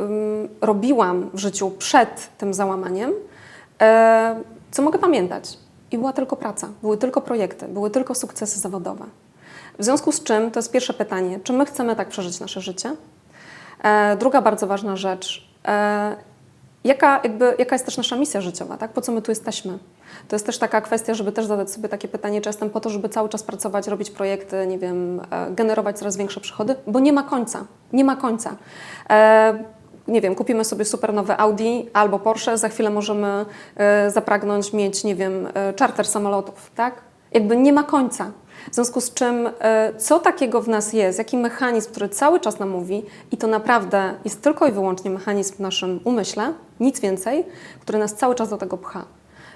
ym, 0.00 0.48
robiłam 0.60 1.30
w 1.34 1.38
życiu 1.38 1.70
przed 1.70 2.28
tym 2.38 2.54
załamaniem, 2.54 3.12
e, 3.80 4.40
co 4.70 4.82
mogę 4.82 4.98
pamiętać. 4.98 5.58
I 5.90 5.98
była 5.98 6.12
tylko 6.12 6.36
praca, 6.36 6.68
były 6.82 6.96
tylko 6.96 7.20
projekty, 7.20 7.68
były 7.68 7.90
tylko 7.90 8.14
sukcesy 8.14 8.60
zawodowe. 8.60 9.04
W 9.78 9.84
związku 9.84 10.12
z 10.12 10.22
czym, 10.22 10.50
to 10.50 10.58
jest 10.58 10.72
pierwsze 10.72 10.94
pytanie, 10.94 11.40
czy 11.44 11.52
my 11.52 11.66
chcemy 11.66 11.96
tak 11.96 12.08
przeżyć 12.08 12.40
nasze 12.40 12.60
życie? 12.60 12.96
E, 13.84 14.16
druga 14.16 14.42
bardzo 14.42 14.66
ważna 14.66 14.96
rzecz, 14.96 15.48
e, 15.68 16.16
jaka, 16.84 17.20
jakby, 17.24 17.54
jaka 17.58 17.74
jest 17.74 17.84
też 17.84 17.96
nasza 17.96 18.16
misja 18.16 18.40
życiowa, 18.40 18.76
tak? 18.76 18.92
po 18.92 19.00
co 19.00 19.12
my 19.12 19.22
tu 19.22 19.30
jesteśmy? 19.30 19.78
To 20.28 20.36
jest 20.36 20.46
też 20.46 20.58
taka 20.58 20.80
kwestia, 20.80 21.14
żeby 21.14 21.32
też 21.32 21.46
zadać 21.46 21.70
sobie 21.70 21.88
takie 21.88 22.08
pytanie, 22.08 22.40
czy 22.40 22.48
jestem 22.48 22.70
po 22.70 22.80
to, 22.80 22.90
żeby 22.90 23.08
cały 23.08 23.28
czas 23.28 23.42
pracować, 23.42 23.88
robić 23.88 24.10
projekty, 24.10 24.66
nie 24.66 24.78
wiem, 24.78 25.20
e, 25.30 25.50
generować 25.50 25.98
coraz 25.98 26.16
większe 26.16 26.40
przychody, 26.40 26.76
bo 26.86 27.00
nie 27.00 27.12
ma 27.12 27.22
końca, 27.22 27.64
nie 27.92 28.04
ma 28.04 28.16
końca. 28.16 28.56
Nie 30.08 30.20
wiem, 30.20 30.34
kupimy 30.34 30.64
sobie 30.64 30.84
super 30.84 31.14
nowe 31.14 31.36
Audi 31.36 31.90
albo 31.92 32.18
Porsche, 32.18 32.58
za 32.58 32.68
chwilę 32.68 32.90
możemy 32.90 33.46
zapragnąć 34.08 34.72
mieć, 34.72 35.04
nie 35.04 35.14
wiem, 35.14 35.48
charter 35.78 36.06
samolotów, 36.06 36.70
tak? 36.74 36.94
Jakby 37.32 37.56
nie 37.56 37.72
ma 37.72 37.82
końca. 37.82 38.30
W 38.70 38.74
związku 38.74 39.00
z 39.00 39.14
czym, 39.14 39.50
e, 39.60 39.92
co 39.98 40.18
takiego 40.18 40.62
w 40.62 40.68
nas 40.68 40.92
jest, 40.92 41.18
jaki 41.18 41.36
mechanizm, 41.36 41.90
który 41.90 42.08
cały 42.08 42.40
czas 42.40 42.58
nam 42.58 42.68
mówi, 42.70 43.02
i 43.32 43.36
to 43.36 43.46
naprawdę 43.46 44.14
jest 44.24 44.42
tylko 44.42 44.66
i 44.66 44.72
wyłącznie 44.72 45.10
mechanizm 45.10 45.54
w 45.54 45.60
naszym 45.60 46.00
umyśle, 46.04 46.52
nic 46.80 47.00
więcej, 47.00 47.44
który 47.80 47.98
nas 47.98 48.14
cały 48.14 48.34
czas 48.34 48.48
do 48.48 48.56
tego 48.56 48.78
pcha. 48.78 49.04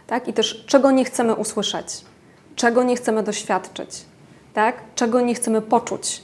Tak? 0.07 0.29
I 0.29 0.33
też 0.33 0.65
czego 0.67 0.91
nie 0.91 1.05
chcemy 1.05 1.35
usłyszeć, 1.35 1.87
czego 2.57 2.83
nie 2.83 2.97
chcemy 2.97 3.23
doświadczyć, 3.23 4.05
tak? 4.55 4.77
czego 4.95 5.21
nie 5.21 5.35
chcemy 5.35 5.63
poczuć. 5.63 6.23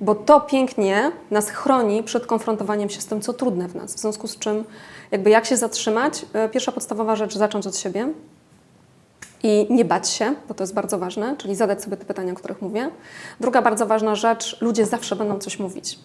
bo 0.00 0.14
to 0.14 0.40
pięknie 0.40 1.12
nas 1.30 1.50
chroni 1.50 2.02
przed 2.02 2.26
konfrontowaniem 2.26 2.90
się 2.90 3.00
z 3.00 3.06
tym, 3.06 3.20
co 3.20 3.32
trudne 3.32 3.68
w 3.68 3.74
nas. 3.74 3.94
W 3.94 3.98
związku 3.98 4.28
z 4.28 4.38
czym, 4.38 4.64
jakby 5.10 5.30
jak 5.30 5.46
się 5.46 5.56
zatrzymać, 5.56 6.26
e, 6.32 6.48
pierwsza 6.48 6.72
podstawowa 6.72 7.16
rzecz, 7.16 7.36
zacząć 7.36 7.66
od 7.66 7.76
siebie 7.76 8.08
i 9.42 9.66
nie 9.70 9.84
bać 9.84 10.08
się, 10.08 10.34
bo 10.48 10.54
to 10.54 10.62
jest 10.62 10.74
bardzo 10.74 10.98
ważne, 10.98 11.36
czyli 11.36 11.54
zadać 11.54 11.82
sobie 11.82 11.96
te 11.96 12.04
pytania, 12.04 12.32
o 12.32 12.36
których 12.36 12.62
mówię. 12.62 12.90
Druga 13.40 13.62
bardzo 13.62 13.86
ważna 13.86 14.14
rzecz, 14.14 14.60
ludzie 14.60 14.86
zawsze 14.86 15.16
będą 15.16 15.38
coś 15.38 15.58
mówić. 15.58 15.98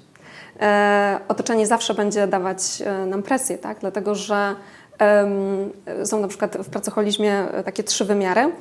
E, 0.59 1.19
otoczenie 1.27 1.67
zawsze 1.67 1.93
będzie 1.93 2.27
dawać 2.27 2.61
e, 2.85 3.05
nam 3.05 3.23
presję, 3.23 3.57
tak? 3.57 3.79
dlatego 3.79 4.15
że 4.15 4.55
em, 4.99 6.05
są 6.05 6.19
na 6.19 6.27
przykład 6.27 6.57
w 6.57 6.69
pracoholizmie 6.69 7.33
e, 7.33 7.63
takie 7.63 7.83
trzy 7.83 8.05
wymiary, 8.05 8.51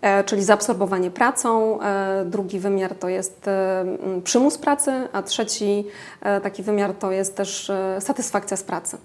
e, 0.00 0.24
czyli 0.24 0.44
zaabsorbowanie 0.44 1.10
pracą, 1.10 1.80
e, 1.80 2.24
drugi 2.24 2.58
wymiar 2.58 2.94
to 2.94 3.08
jest 3.08 3.48
e, 3.48 3.84
przymus 4.24 4.58
pracy, 4.58 4.92
a 5.12 5.22
trzeci 5.22 5.86
e, 6.22 6.40
taki 6.40 6.62
wymiar 6.62 6.94
to 6.94 7.12
jest 7.12 7.36
też 7.36 7.70
e, 7.70 8.00
satysfakcja 8.00 8.56
z 8.56 8.62
pracy. 8.62 8.98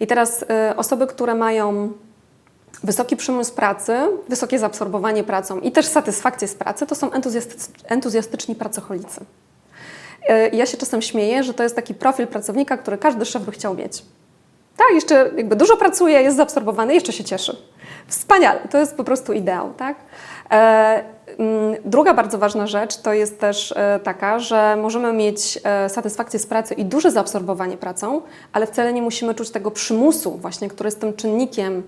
I 0.00 0.06
teraz 0.06 0.44
e, 0.50 0.74
osoby, 0.76 1.06
które 1.06 1.34
mają 1.34 1.92
wysoki 2.84 3.16
przymus 3.16 3.50
pracy, 3.50 3.96
wysokie 4.28 4.58
zaabsorbowanie 4.58 5.24
pracą 5.24 5.60
i 5.60 5.72
też 5.72 5.86
satysfakcję 5.86 6.48
z 6.48 6.54
pracy, 6.54 6.86
to 6.86 6.94
są 6.94 7.08
entuzjasty- 7.08 7.70
entuzjastyczni 7.88 8.54
pracocholicy. 8.54 9.20
E, 10.28 10.48
Ja 10.48 10.66
się 10.66 10.76
czasem 10.76 11.02
śmieję, 11.02 11.42
że 11.42 11.54
to 11.54 11.62
jest 11.62 11.76
taki 11.76 11.94
profil 11.94 12.26
pracownika, 12.26 12.76
który 12.76 12.98
każdy 12.98 13.24
szef 13.24 13.42
by 13.42 13.52
chciał 13.52 13.74
mieć. 13.74 14.02
Tak, 14.76 14.86
jeszcze 14.94 15.30
jakby 15.36 15.56
dużo 15.56 15.76
pracuje, 15.76 16.22
jest 16.22 16.36
zaabsorbowany, 16.36 16.94
jeszcze 16.94 17.12
się 17.12 17.24
cieszy. 17.24 17.56
Wspaniale, 18.06 18.60
to 18.70 18.78
jest 18.78 18.96
po 18.96 19.04
prostu 19.04 19.32
ideał, 19.32 19.72
tak? 19.76 19.96
E, 20.50 21.04
mm, 21.38 21.74
Druga 21.84 22.14
bardzo 22.14 22.38
ważna 22.38 22.66
rzecz 22.66 22.96
to 22.96 23.12
jest 23.12 23.40
też 23.40 23.72
e, 23.76 24.00
taka, 24.04 24.38
że 24.38 24.76
możemy 24.76 25.12
mieć 25.12 25.58
satysfakcję 25.88 26.38
z 26.38 26.46
pracy 26.46 26.74
i 26.74 26.84
duże 26.84 27.10
zaabsorbowanie 27.10 27.76
pracą, 27.76 28.22
ale 28.52 28.66
wcale 28.66 28.92
nie 28.92 29.02
musimy 29.02 29.34
czuć 29.34 29.50
tego 29.50 29.70
przymusu 29.70 30.30
właśnie, 30.36 30.68
który 30.68 30.86
jest 30.86 31.00
tym 31.00 31.14
czynnikiem, 31.14 31.82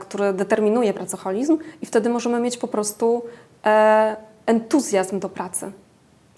który 0.00 0.32
determinuje 0.32 0.94
pracoholizm 0.94 1.58
i 1.82 1.86
wtedy 1.86 2.08
możemy 2.08 2.40
mieć 2.40 2.56
po 2.56 2.68
prostu 2.68 3.22
e, 3.64 4.16
entuzjazm 4.46 5.18
do 5.18 5.28
pracy. 5.28 5.72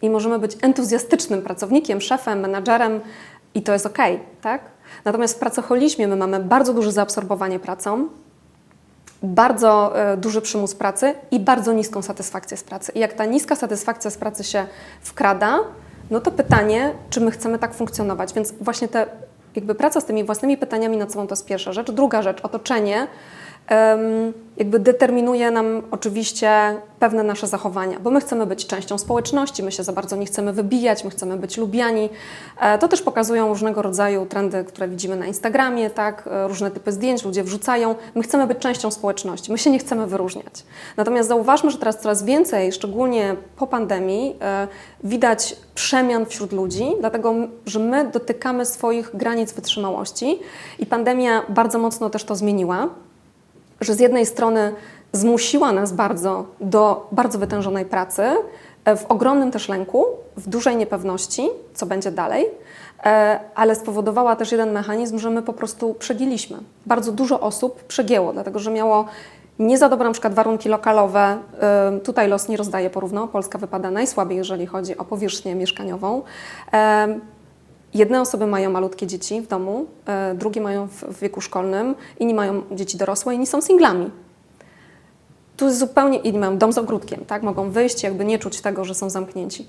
I 0.02 0.10
możemy 0.10 0.38
być 0.38 0.56
entuzjastycznym 0.62 1.42
pracownikiem, 1.42 2.00
szefem, 2.00 2.40
menadżerem 2.40 3.00
i 3.54 3.62
to 3.62 3.72
jest 3.72 3.86
ok, 3.86 3.98
tak? 4.42 4.62
Natomiast 5.04 5.36
w 5.36 5.38
pracoholizmie 5.38 6.08
my 6.08 6.16
mamy 6.16 6.40
bardzo 6.40 6.74
duże 6.74 6.92
zaabsorbowanie 6.92 7.58
pracą, 7.58 8.08
bardzo 9.22 9.98
e, 9.98 10.16
duży 10.16 10.40
przymus 10.40 10.74
pracy 10.74 11.14
i 11.30 11.40
bardzo 11.40 11.72
niską 11.72 12.02
satysfakcję 12.02 12.56
z 12.56 12.62
pracy. 12.62 12.92
I 12.94 12.98
jak 12.98 13.12
ta 13.12 13.24
niska 13.24 13.56
satysfakcja 13.56 14.10
z 14.10 14.16
pracy 14.16 14.44
się 14.44 14.66
wkrada, 15.00 15.58
no 16.10 16.20
to 16.20 16.30
pytanie, 16.30 16.94
czy 17.10 17.20
my 17.20 17.30
chcemy 17.30 17.58
tak 17.58 17.74
funkcjonować. 17.74 18.34
Więc 18.34 18.52
właśnie 18.60 18.88
te, 18.88 19.06
jakby 19.56 19.74
praca 19.74 20.00
z 20.00 20.04
tymi 20.04 20.24
własnymi 20.24 20.56
pytaniami 20.56 20.96
nad 20.96 21.12
sobą 21.12 21.26
to 21.26 21.32
jest 21.32 21.46
pierwsza 21.46 21.72
rzecz. 21.72 21.90
Druga 21.90 22.22
rzecz, 22.22 22.40
otoczenie 22.42 23.06
jakby 24.56 24.78
determinuje 24.78 25.50
nam 25.50 25.82
oczywiście 25.90 26.50
pewne 26.98 27.22
nasze 27.22 27.46
zachowania, 27.46 28.00
bo 28.00 28.10
my 28.10 28.20
chcemy 28.20 28.46
być 28.46 28.66
częścią 28.66 28.98
społeczności, 28.98 29.62
my 29.62 29.72
się 29.72 29.82
za 29.82 29.92
bardzo 29.92 30.16
nie 30.16 30.26
chcemy 30.26 30.52
wybijać, 30.52 31.04
my 31.04 31.10
chcemy 31.10 31.36
być 31.36 31.56
lubiani. 31.56 32.08
E, 32.60 32.78
To 32.78 32.88
też 32.88 33.02
pokazują 33.02 33.48
różnego 33.48 33.82
rodzaju 33.82 34.26
trendy, 34.26 34.64
które 34.64 34.88
widzimy 34.88 35.16
na 35.16 35.26
Instagramie, 35.26 35.90
tak? 35.90 36.28
E, 36.32 36.48
różne 36.48 36.70
typy 36.70 36.92
zdjęć 36.92 37.24
ludzie 37.24 37.44
wrzucają. 37.44 37.94
My 38.14 38.22
chcemy 38.22 38.46
być 38.46 38.58
częścią 38.58 38.90
społeczności, 38.90 39.52
my 39.52 39.58
się 39.58 39.70
nie 39.70 39.78
chcemy 39.78 40.06
wyróżniać. 40.06 40.64
Natomiast 40.96 41.28
zauważmy, 41.28 41.70
że 41.70 41.78
teraz 41.78 42.00
coraz 42.00 42.22
więcej, 42.22 42.72
szczególnie 42.72 43.36
po 43.56 43.66
pandemii, 43.66 44.36
e, 44.40 44.68
widać 45.04 45.56
przemian 45.74 46.26
wśród 46.26 46.52
ludzi, 46.52 46.86
dlatego 47.00 47.34
że 47.66 47.78
my 47.78 48.10
dotykamy 48.10 48.66
swoich 48.66 49.16
granic 49.16 49.52
wytrzymałości 49.52 50.38
i 50.78 50.86
pandemia 50.86 51.42
bardzo 51.48 51.78
mocno 51.78 52.10
też 52.10 52.24
to 52.24 52.36
zmieniła 52.36 52.88
że 53.80 53.94
z 53.94 54.00
jednej 54.00 54.26
strony 54.26 54.72
zmusiła 55.12 55.72
nas 55.72 55.92
bardzo 55.92 56.44
do 56.60 57.08
bardzo 57.12 57.38
wytężonej 57.38 57.84
pracy, 57.84 58.22
e, 58.84 58.96
w 58.96 59.06
ogromnym 59.06 59.50
też 59.50 59.68
lęku, 59.68 60.04
w 60.36 60.48
dużej 60.48 60.76
niepewności, 60.76 61.48
co 61.74 61.86
będzie 61.86 62.10
dalej, 62.10 62.46
e, 63.04 63.40
ale 63.54 63.74
spowodowała 63.74 64.36
też 64.36 64.52
jeden 64.52 64.72
mechanizm, 64.72 65.18
że 65.18 65.30
my 65.30 65.42
po 65.42 65.52
prostu 65.52 65.94
przegięliśmy. 65.94 66.58
Bardzo 66.86 67.12
dużo 67.12 67.40
osób 67.40 67.84
przegięło, 67.84 68.32
dlatego 68.32 68.58
że 68.58 68.70
miało 68.70 69.04
nie 69.58 69.78
za 69.78 69.88
dobre 69.88 70.06
na 70.06 70.12
przykład 70.12 70.34
warunki 70.34 70.68
lokalowe. 70.68 71.38
E, 71.60 72.00
Tutaj 72.04 72.28
los 72.28 72.48
nie 72.48 72.56
rozdaje 72.56 72.90
porówno. 72.90 73.28
Polska 73.28 73.58
wypada 73.58 73.90
najsłabiej, 73.90 74.38
jeżeli 74.38 74.66
chodzi 74.66 74.96
o 74.98 75.04
powierzchnię 75.04 75.54
mieszkaniową. 75.54 76.22
Jedne 77.94 78.20
osoby 78.20 78.46
mają 78.46 78.70
malutkie 78.70 79.06
dzieci 79.06 79.40
w 79.40 79.46
domu, 79.46 79.86
e, 80.06 80.34
drugie 80.34 80.60
mają 80.60 80.88
w, 80.88 81.20
wieku 81.20 81.40
szkolnym, 81.40 81.94
inni 82.18 82.34
mają 82.34 82.62
dzieci 82.72 82.96
dorosłe, 82.96 83.34
inni 83.34 83.46
są 83.46 83.60
singlami. 83.60 84.10
Tu 85.56 85.70
zupełnie, 85.70 86.18
inni 86.18 86.38
mają 86.38 86.58
dom 86.58 86.72
z 86.72 86.78
ogródkiem, 86.78 87.24
tak? 87.24 87.42
Mogą 87.42 87.70
wyjść, 87.70 88.02
jakby 88.02 88.24
nie 88.24 88.38
czuć 88.38 88.60
tego, 88.60 88.84
że 88.84 88.94
są 88.94 89.10
zamknięci. 89.10 89.68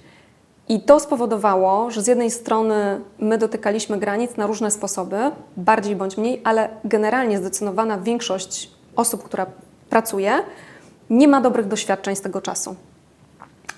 I 0.69 0.81
to 0.81 0.99
spowodowało, 0.99 1.91
że 1.91 2.01
z 2.01 2.07
jednej 2.07 2.31
strony 2.31 3.01
my 3.19 3.37
dotykaliśmy 3.37 3.97
granic 3.97 4.37
na 4.37 4.47
różne 4.47 4.71
sposoby, 4.71 5.17
bardziej 5.57 5.95
bądź 5.95 6.17
mniej, 6.17 6.41
ale 6.43 6.69
generalnie 6.85 7.37
zdecydowana 7.37 7.97
większość 7.97 8.71
osób, 8.95 9.23
która 9.23 9.45
pracuje, 9.89 10.33
nie 11.09 11.27
ma 11.27 11.41
dobrych 11.41 11.67
doświadczeń 11.67 12.15
z 12.15 12.21
tego 12.21 12.41
czasu 12.41 12.75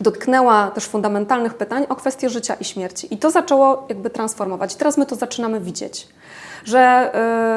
dotknęła 0.01 0.71
też 0.71 0.85
fundamentalnych 0.85 1.53
pytań 1.53 1.85
o 1.89 1.95
kwestie 1.95 2.29
życia 2.29 2.53
i 2.53 2.63
śmierci. 2.63 3.13
I 3.13 3.17
to 3.17 3.31
zaczęło 3.31 3.85
jakby 3.89 4.09
transformować. 4.09 4.75
Teraz 4.75 4.97
my 4.97 5.05
to 5.05 5.15
zaczynamy 5.15 5.59
widzieć, 5.59 6.07
że, 6.65 7.11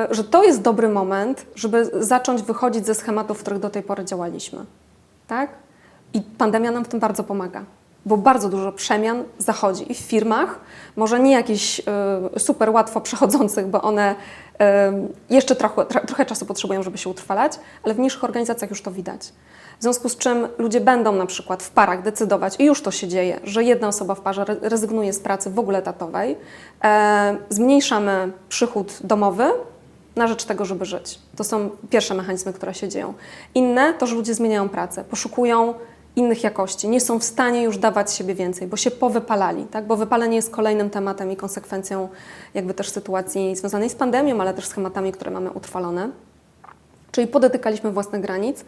yy, 0.08 0.14
że 0.14 0.24
to 0.24 0.44
jest 0.44 0.62
dobry 0.62 0.88
moment, 0.88 1.46
żeby 1.54 1.90
zacząć 2.04 2.42
wychodzić 2.42 2.86
ze 2.86 2.94
schematów, 2.94 3.38
w 3.38 3.40
których 3.40 3.60
do 3.60 3.70
tej 3.70 3.82
pory 3.82 4.04
działaliśmy. 4.04 4.64
Tak? 5.26 5.50
I 6.14 6.20
pandemia 6.20 6.70
nam 6.70 6.84
w 6.84 6.88
tym 6.88 7.00
bardzo 7.00 7.24
pomaga. 7.24 7.64
Bo 8.06 8.16
bardzo 8.16 8.48
dużo 8.48 8.72
przemian 8.72 9.24
zachodzi 9.38 9.92
i 9.92 9.94
w 9.94 9.98
firmach, 9.98 10.60
może 10.96 11.20
nie 11.20 11.32
jakichś 11.32 11.80
y, 12.36 12.40
super 12.40 12.70
łatwo 12.70 13.00
przechodzących, 13.00 13.66
bo 13.66 13.82
one 13.82 14.14
y, 14.14 14.56
jeszcze 15.30 15.56
trochę, 15.56 15.84
tro, 15.84 16.00
trochę 16.00 16.26
czasu 16.26 16.46
potrzebują, 16.46 16.82
żeby 16.82 16.98
się 16.98 17.10
utrwalać, 17.10 17.52
ale 17.82 17.94
w 17.94 17.98
mniejszych 17.98 18.24
organizacjach 18.24 18.70
już 18.70 18.82
to 18.82 18.90
widać. 18.90 19.32
W 19.78 19.82
związku 19.82 20.08
z 20.08 20.16
czym 20.16 20.48
ludzie 20.58 20.80
będą 20.80 21.12
na 21.12 21.26
przykład 21.26 21.62
w 21.62 21.70
parach 21.70 22.02
decydować, 22.02 22.56
i 22.58 22.64
już 22.64 22.82
to 22.82 22.90
się 22.90 23.08
dzieje, 23.08 23.40
że 23.44 23.64
jedna 23.64 23.88
osoba 23.88 24.14
w 24.14 24.20
parze 24.20 24.42
re- 24.42 24.56
rezygnuje 24.62 25.12
z 25.12 25.20
pracy 25.20 25.50
w 25.50 25.58
ogóle 25.58 25.78
etatowej, 25.78 26.36
e, 26.84 27.36
zmniejszamy 27.50 28.32
przychód 28.48 28.98
domowy 29.04 29.44
na 30.16 30.26
rzecz 30.26 30.44
tego, 30.44 30.64
żeby 30.64 30.84
żyć. 30.84 31.18
To 31.36 31.44
są 31.44 31.70
pierwsze 31.90 32.14
mechanizmy, 32.14 32.52
które 32.52 32.74
się 32.74 32.88
dzieją. 32.88 33.14
Inne 33.54 33.94
to, 33.94 34.06
że 34.06 34.14
ludzie 34.14 34.34
zmieniają 34.34 34.68
pracę, 34.68 35.04
poszukują 35.04 35.74
innych 36.16 36.44
jakości, 36.44 36.88
nie 36.88 37.00
są 37.00 37.18
w 37.18 37.24
stanie 37.24 37.62
już 37.62 37.78
dawać 37.78 38.12
siebie 38.12 38.34
więcej, 38.34 38.68
bo 38.68 38.76
się 38.76 38.90
powypalali, 38.90 39.64
tak? 39.64 39.86
bo 39.86 39.96
wypalenie 39.96 40.36
jest 40.36 40.50
kolejnym 40.50 40.90
tematem 40.90 41.32
i 41.32 41.36
konsekwencją 41.36 42.08
jakby 42.54 42.74
też 42.74 42.90
sytuacji 42.90 43.56
związanej 43.56 43.90
z 43.90 43.94
pandemią, 43.94 44.40
ale 44.40 44.54
też 44.54 44.66
schematami, 44.66 45.12
które 45.12 45.30
mamy 45.30 45.50
utrwalone. 45.50 46.10
Czyli 47.12 47.26
podotykaliśmy 47.26 47.90
własnych 47.90 48.22
granic. 48.22 48.64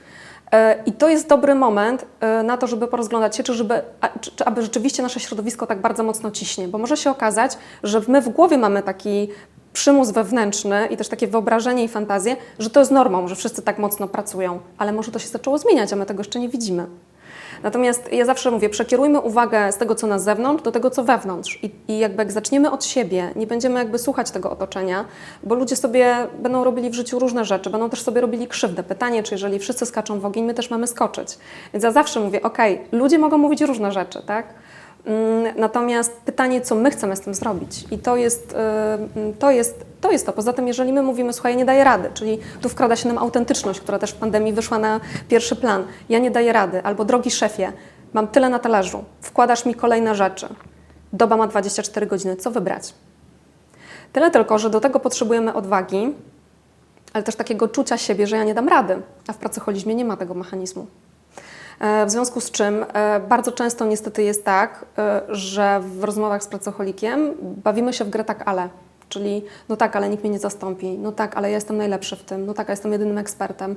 E, 0.53 0.83
I 0.87 0.93
to 0.93 1.09
jest 1.09 1.29
dobry 1.29 1.55
moment 1.55 2.07
e, 2.21 2.43
na 2.43 2.57
to, 2.57 2.67
żeby 2.67 2.89
porozglądać 2.89 3.37
się, 3.37 3.43
czy, 3.43 3.55
żeby, 3.55 3.83
czy, 4.21 4.31
czy 4.31 4.45
aby 4.45 4.63
rzeczywiście 4.63 5.03
nasze 5.03 5.21
środowisko 5.21 5.67
tak 5.67 5.81
bardzo 5.81 6.03
mocno 6.03 6.31
ciśnie, 6.31 6.69
bo 6.69 6.79
może 6.79 6.97
się 6.97 7.11
okazać, 7.11 7.59
że 7.83 8.01
my 8.09 8.23
w 8.23 8.29
głowie 8.29 8.59
mamy 8.59 8.83
taki 8.83 9.29
przymus 9.73 10.11
wewnętrzny 10.11 10.87
i 10.87 10.97
też 10.97 11.09
takie 11.09 11.27
wyobrażenie 11.27 11.85
i 11.85 11.89
fantazję, 11.89 12.37
że 12.59 12.71
to 12.71 12.81
jest 12.81 12.93
normą, 12.93 13.29
że 13.29 13.37
wszyscy 13.37 13.63
tak 13.63 13.79
mocno 13.79 14.09
pracują, 14.09 14.59
ale 14.79 14.93
może 14.93 15.13
to 15.13 15.19
się 15.19 15.29
zaczęło 15.29 15.59
zmieniać, 15.59 15.93
a 15.93 15.97
my 15.97 16.07
tego 16.07 16.21
jeszcze 16.21 16.41
nie 16.41 16.49
widzimy. 16.49 16.87
Natomiast 17.63 18.13
ja 18.13 18.25
zawsze 18.25 18.51
mówię, 18.51 18.69
przekierujmy 18.69 19.21
uwagę 19.21 19.73
z 19.73 19.77
tego, 19.77 19.95
co 19.95 20.07
na 20.07 20.19
zewnątrz, 20.19 20.63
do 20.63 20.73
tego, 20.73 20.91
co 20.91 21.05
wewnątrz. 21.05 21.59
I, 21.63 21.71
I 21.89 21.99
jakby 21.99 22.23
jak 22.23 22.33
zaczniemy 22.33 22.71
od 22.71 22.85
siebie, 22.85 23.31
nie 23.37 23.47
będziemy 23.47 23.79
jakby 23.79 23.99
słuchać 23.99 24.31
tego 24.31 24.51
otoczenia, 24.51 25.05
bo 25.43 25.55
ludzie 25.55 25.77
sobie 25.77 26.17
będą 26.39 26.65
robili 26.65 26.91
w 26.91 26.95
życiu 26.95 27.19
różne 27.19 27.45
rzeczy, 27.45 27.71
będą 27.71 27.91
też 27.91 28.03
sobie 28.03 28.21
robili 28.21 28.49
krzywdę. 28.49 28.83
Pytanie, 28.83 29.23
czy 29.23 29.35
jeżeli 29.35 29.59
wszyscy 29.59 29.87
skaczą 29.87 30.21
w 30.21 30.25
ogień, 30.25 30.45
my 30.45 30.55
też 30.55 30.71
mamy 30.71 30.87
skoczyć. 30.87 31.39
Więc 31.73 31.85
ja 31.85 31.93
zawsze 31.93 32.21
mówię, 32.21 32.43
okej, 32.43 32.81
ludzie 32.93 33.19
mogą 33.19 33.39
mówić 33.39 33.61
różne 33.61 33.93
rzeczy, 33.93 34.23
tak? 34.27 34.47
Mm, 35.07 35.55
Natomiast 35.57 36.13
pytanie, 36.25 36.61
co 36.61 36.75
my 36.75 36.91
chcemy 36.91 37.17
z 37.17 37.21
tym 37.21 37.35
zrobić. 37.35 37.85
I 37.91 37.99
to 37.99 38.17
jest, 38.17 38.53
y, 38.53 39.35
to 39.39 39.51
jest, 39.51 39.85
to 40.01 40.11
jest 40.13 40.27
to. 40.27 40.33
Poza 40.33 40.53
tym, 40.53 40.69
jeżeli 40.69 40.93
my 40.93 41.03
mówimy, 41.03 41.33
słuchaj, 41.33 41.57
nie 41.57 41.65
daję 41.65 41.85
rady, 41.85 42.11
czyli 42.15 42.39
tu 42.61 42.69
wkrada 42.69 42.97
się 42.97 43.09
nam 43.09 43.19
autentyczność, 43.19 43.81
która 43.81 43.99
też 43.99 44.11
w 44.11 44.15
pandemii 44.17 44.53
wyszła 44.53 44.79
na 44.79 45.01
pierwszy 45.29 45.57
plan. 45.57 45.85
Ja 46.09 46.19
nie 46.19 46.31
daję 46.31 46.53
rady, 46.53 46.83
albo 46.83 47.05
drogi 47.05 47.31
szefie, 47.31 47.73
mam 48.13 48.29
tyle 48.29 48.49
na 48.49 48.59
talerzu, 48.59 49.05
wkładasz 49.21 49.67
mi 49.67 49.75
kolejne 49.75 50.15
rzeczy. 50.15 50.49
Doba 51.13 51.37
ma 51.37 51.47
24 51.47 52.07
godziny, 52.07 52.37
co 52.37 52.51
wybrać? 52.51 52.95
Tyle 54.13 54.31
tylko, 54.31 54.59
że 54.59 54.71
do 54.71 54.81
tego 54.81 55.01
potrzebujemy 55.01 55.55
odwagi, 55.55 56.15
ale 57.13 57.23
też 57.25 57.37
takiego 57.37 57.69
czucia 57.69 57.97
siebie, 57.99 58.27
że 58.27 58.37
ja 58.37 58.45
nie 58.45 58.55
dam 58.55 58.69
rady, 58.69 59.03
a 59.27 59.33
w 59.33 59.37
pracoholizmie 59.37 59.95
nie 59.95 60.05
ma 60.05 60.17
tego 60.17 60.35
mechanizmu. 60.35 60.87
E, 61.81 62.07
W 62.07 62.11
związku 62.11 62.41
z 62.41 62.51
czym 62.51 62.85
e, 62.93 63.21
bardzo 63.21 63.53
często 63.53 63.85
niestety 63.85 64.23
jest 64.23 64.45
tak, 64.45 64.85
e, 64.99 65.23
że 65.29 65.81
w 65.81 66.05
rozmowach 66.05 66.43
z 66.43 66.47
pracocholikiem 66.47 67.35
bawimy 67.43 67.93
się 67.93 68.05
w 68.05 68.11
grę 68.11 68.25
tak 68.25 68.43
ale. 68.49 68.69
Czyli 69.09 69.45
no 69.69 69.77
tak, 69.77 69.97
ale 69.97 70.09
nikt 70.09 70.23
mnie 70.23 70.33
nie 70.33 70.39
zastąpi. 70.39 70.99
No 70.99 71.13
tak, 71.13 71.37
ale 71.37 71.51
ja 71.51 71.55
jestem 71.55 71.77
najlepszy 71.77 72.17
w 72.17 72.25
tym. 72.25 72.47
No 72.47 72.55
tak, 72.55 72.69
ja 72.69 72.73
jestem 72.73 72.93
jedynym 72.93 73.19
ekspertem. 73.19 73.77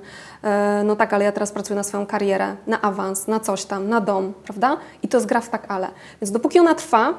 No 0.83 0.95
tak, 0.95 1.13
ale 1.13 1.25
ja 1.25 1.31
teraz 1.31 1.51
pracuję 1.51 1.77
na 1.77 1.83
swoją 1.83 2.05
karierę, 2.05 2.55
na 2.67 2.81
awans, 2.81 3.27
na 3.27 3.39
coś 3.39 3.65
tam, 3.65 3.89
na 3.89 4.01
dom, 4.01 4.33
prawda? 4.43 4.77
I 5.03 5.07
to 5.07 5.17
jest 5.17 5.27
gra 5.27 5.41
w 5.41 5.49
tak 5.49 5.71
ale. 5.71 5.87
Więc 6.21 6.31
dopóki 6.31 6.59
ona 6.59 6.75
trwa, 6.75 7.13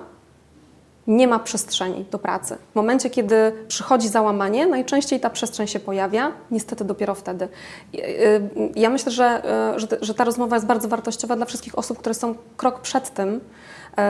nie 1.06 1.28
ma 1.28 1.38
przestrzeni 1.38 2.04
do 2.10 2.18
pracy. 2.18 2.56
W 2.72 2.74
momencie, 2.74 3.10
kiedy 3.10 3.34
przychodzi 3.68 4.08
załamanie, 4.08 4.66
najczęściej 4.66 5.20
ta 5.20 5.30
przestrzeń 5.30 5.66
się 5.66 5.80
pojawia, 5.80 6.32
niestety 6.50 6.84
dopiero 6.84 7.14
wtedy. 7.14 7.48
I, 7.92 8.00
y, 8.02 8.50
Ja 8.76 8.90
myślę, 8.90 9.12
że, 9.12 9.42
y, 9.76 10.04
że, 10.04 10.14
ta 10.14 10.24
rozmowa 10.24 10.56
jest 10.56 10.66
bardzo 10.66 10.88
wartościowa 10.88 11.36
dla 11.36 11.46
wszystkich 11.46 11.78
osób, 11.78 11.98
które 11.98 12.14
są 12.14 12.34
krok 12.56 12.80
przed 12.80 13.14
tym 13.14 13.28
y, 13.34 13.40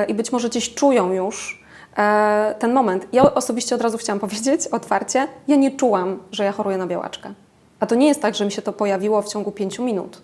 i 0.08 0.14
być 0.14 0.32
może 0.32 0.48
gdzieś 0.48 0.74
czują 0.74 1.12
już 1.12 1.64
e, 1.96 2.54
ten 2.58 2.72
moment. 2.72 3.06
Ja 3.12 3.34
osobiście 3.34 3.74
od 3.74 3.80
razu 3.80 3.98
chciałam 3.98 4.20
powiedzieć 4.28 4.66
otwarcie, 4.66 5.26
ja 5.48 5.56
nie 5.56 5.70
czułam, 5.76 6.18
że 6.32 6.44
ja 6.44 6.52
choruję 6.52 6.76
na 6.76 6.86
białaczkę. 6.86 7.32
A 7.80 7.86
to 7.86 7.94
nie 7.94 8.06
jest 8.06 8.22
tak, 8.22 8.34
że 8.34 8.44
mi 8.44 8.52
się 8.52 8.62
to 8.62 8.72
pojawiło 8.72 9.22
w 9.22 9.28
ciągu 9.28 9.52
pięciu 9.52 9.84
minut. 9.84 10.22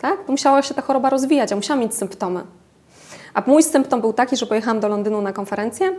Tak? 0.00 0.28
Musiała 0.28 0.62
się 0.62 0.74
ta 0.74 0.82
choroba 0.82 1.10
rozwijać, 1.10 1.50
ja 1.50 1.56
musiałam 1.56 1.80
mieć 1.80 1.94
symptomy. 1.94 2.40
A 3.34 3.42
mój 3.46 3.62
symptom 3.62 4.00
był 4.00 4.12
taki, 4.12 4.36
że 4.36 4.46
pojechałam 4.46 4.80
do 4.80 4.88
Londynu 4.88 5.22
na 5.22 5.32
konferencję 5.32 5.92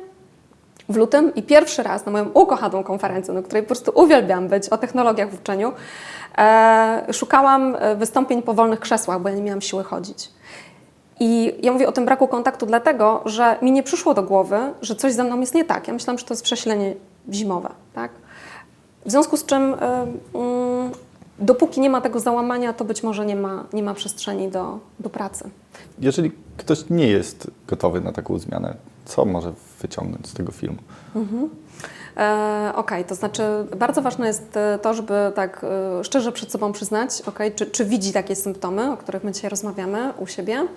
w 0.89 0.95
lutym 0.95 1.35
i 1.35 1.43
pierwszy 1.43 1.83
raz 1.83 2.05
na 2.05 2.11
moją 2.11 2.29
ukochaną 2.29 2.83
konferencję, 2.83 3.33
na 3.33 3.41
której 3.41 3.63
po 3.63 3.67
prostu 3.67 3.91
uwielbiam 3.95 4.47
być, 4.47 4.69
o 4.69 4.77
technologiach 4.77 5.29
w 5.29 5.39
uczeniu, 5.39 5.71
e, 6.37 7.05
szukałam 7.13 7.75
e, 7.79 7.95
wystąpień 7.95 8.41
po 8.41 8.53
wolnych 8.53 8.79
krzesłach, 8.79 9.21
bo 9.21 9.29
ja 9.29 9.35
nie 9.35 9.41
miałam 9.41 9.61
siły 9.61 9.83
chodzić. 9.83 10.29
I 11.19 11.53
ja 11.61 11.71
mówię 11.71 11.87
o 11.87 11.91
tym 11.91 12.05
braku 12.05 12.27
kontaktu 12.27 12.65
dlatego, 12.65 13.21
że 13.25 13.57
mi 13.61 13.71
nie 13.71 13.83
przyszło 13.83 14.13
do 14.13 14.23
głowy, 14.23 14.57
że 14.81 14.95
coś 14.95 15.13
ze 15.13 15.23
mną 15.23 15.39
jest 15.39 15.53
nie 15.53 15.65
tak. 15.65 15.87
Ja 15.87 15.93
myślałam, 15.93 16.17
że 16.17 16.25
to 16.25 16.33
jest 16.33 16.43
przesilenie 16.43 16.95
zimowe. 17.31 17.69
Tak? 17.93 18.11
W 19.05 19.11
związku 19.11 19.37
z 19.37 19.45
czym, 19.45 19.73
y, 19.73 19.77
mm, 20.33 20.91
dopóki 21.39 21.81
nie 21.81 21.89
ma 21.89 22.01
tego 22.01 22.19
załamania, 22.19 22.73
to 22.73 22.85
być 22.85 23.03
może 23.03 23.25
nie 23.25 23.35
ma, 23.35 23.65
nie 23.73 23.83
ma 23.83 23.93
przestrzeni 23.93 24.49
do, 24.49 24.79
do 24.99 25.09
pracy. 25.09 25.49
Jeżeli 25.99 26.31
ktoś 26.61 26.89
nie 26.89 27.07
jest 27.07 27.51
gotowy 27.67 28.01
na 28.01 28.11
taką 28.11 28.39
zmianę, 28.39 28.75
co 29.05 29.25
może 29.25 29.53
wyciągnąć 29.81 30.27
z 30.27 30.33
tego 30.33 30.51
filmu? 30.51 30.77
E, 32.17 32.71
Okej, 32.75 33.05
to 33.05 33.15
znaczy 33.15 33.43
bardzo 33.77 34.01
ważne 34.01 34.27
jest 34.27 34.57
e, 34.57 34.79
to, 34.81 34.93
żeby 34.93 35.13
tak 35.35 35.65
e, 35.99 36.03
szczerze 36.03 36.31
przed 36.31 36.51
sobą 36.51 36.71
przyznać, 36.71 37.21
okej, 37.25 37.51
czy, 37.51 37.65
czy 37.65 37.85
widzi 37.85 38.13
takie 38.13 38.35
symptomy, 38.35 38.91
o 38.91 38.97
których 38.97 39.23
my 39.23 39.31
dzisiaj 39.31 39.49
rozmawiamy 39.49 40.13
u 40.19 40.27
siebie. 40.27 40.67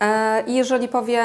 E, 0.00 0.42
I 0.46 0.54
jeżeli 0.54 0.88
powie, 0.88 1.22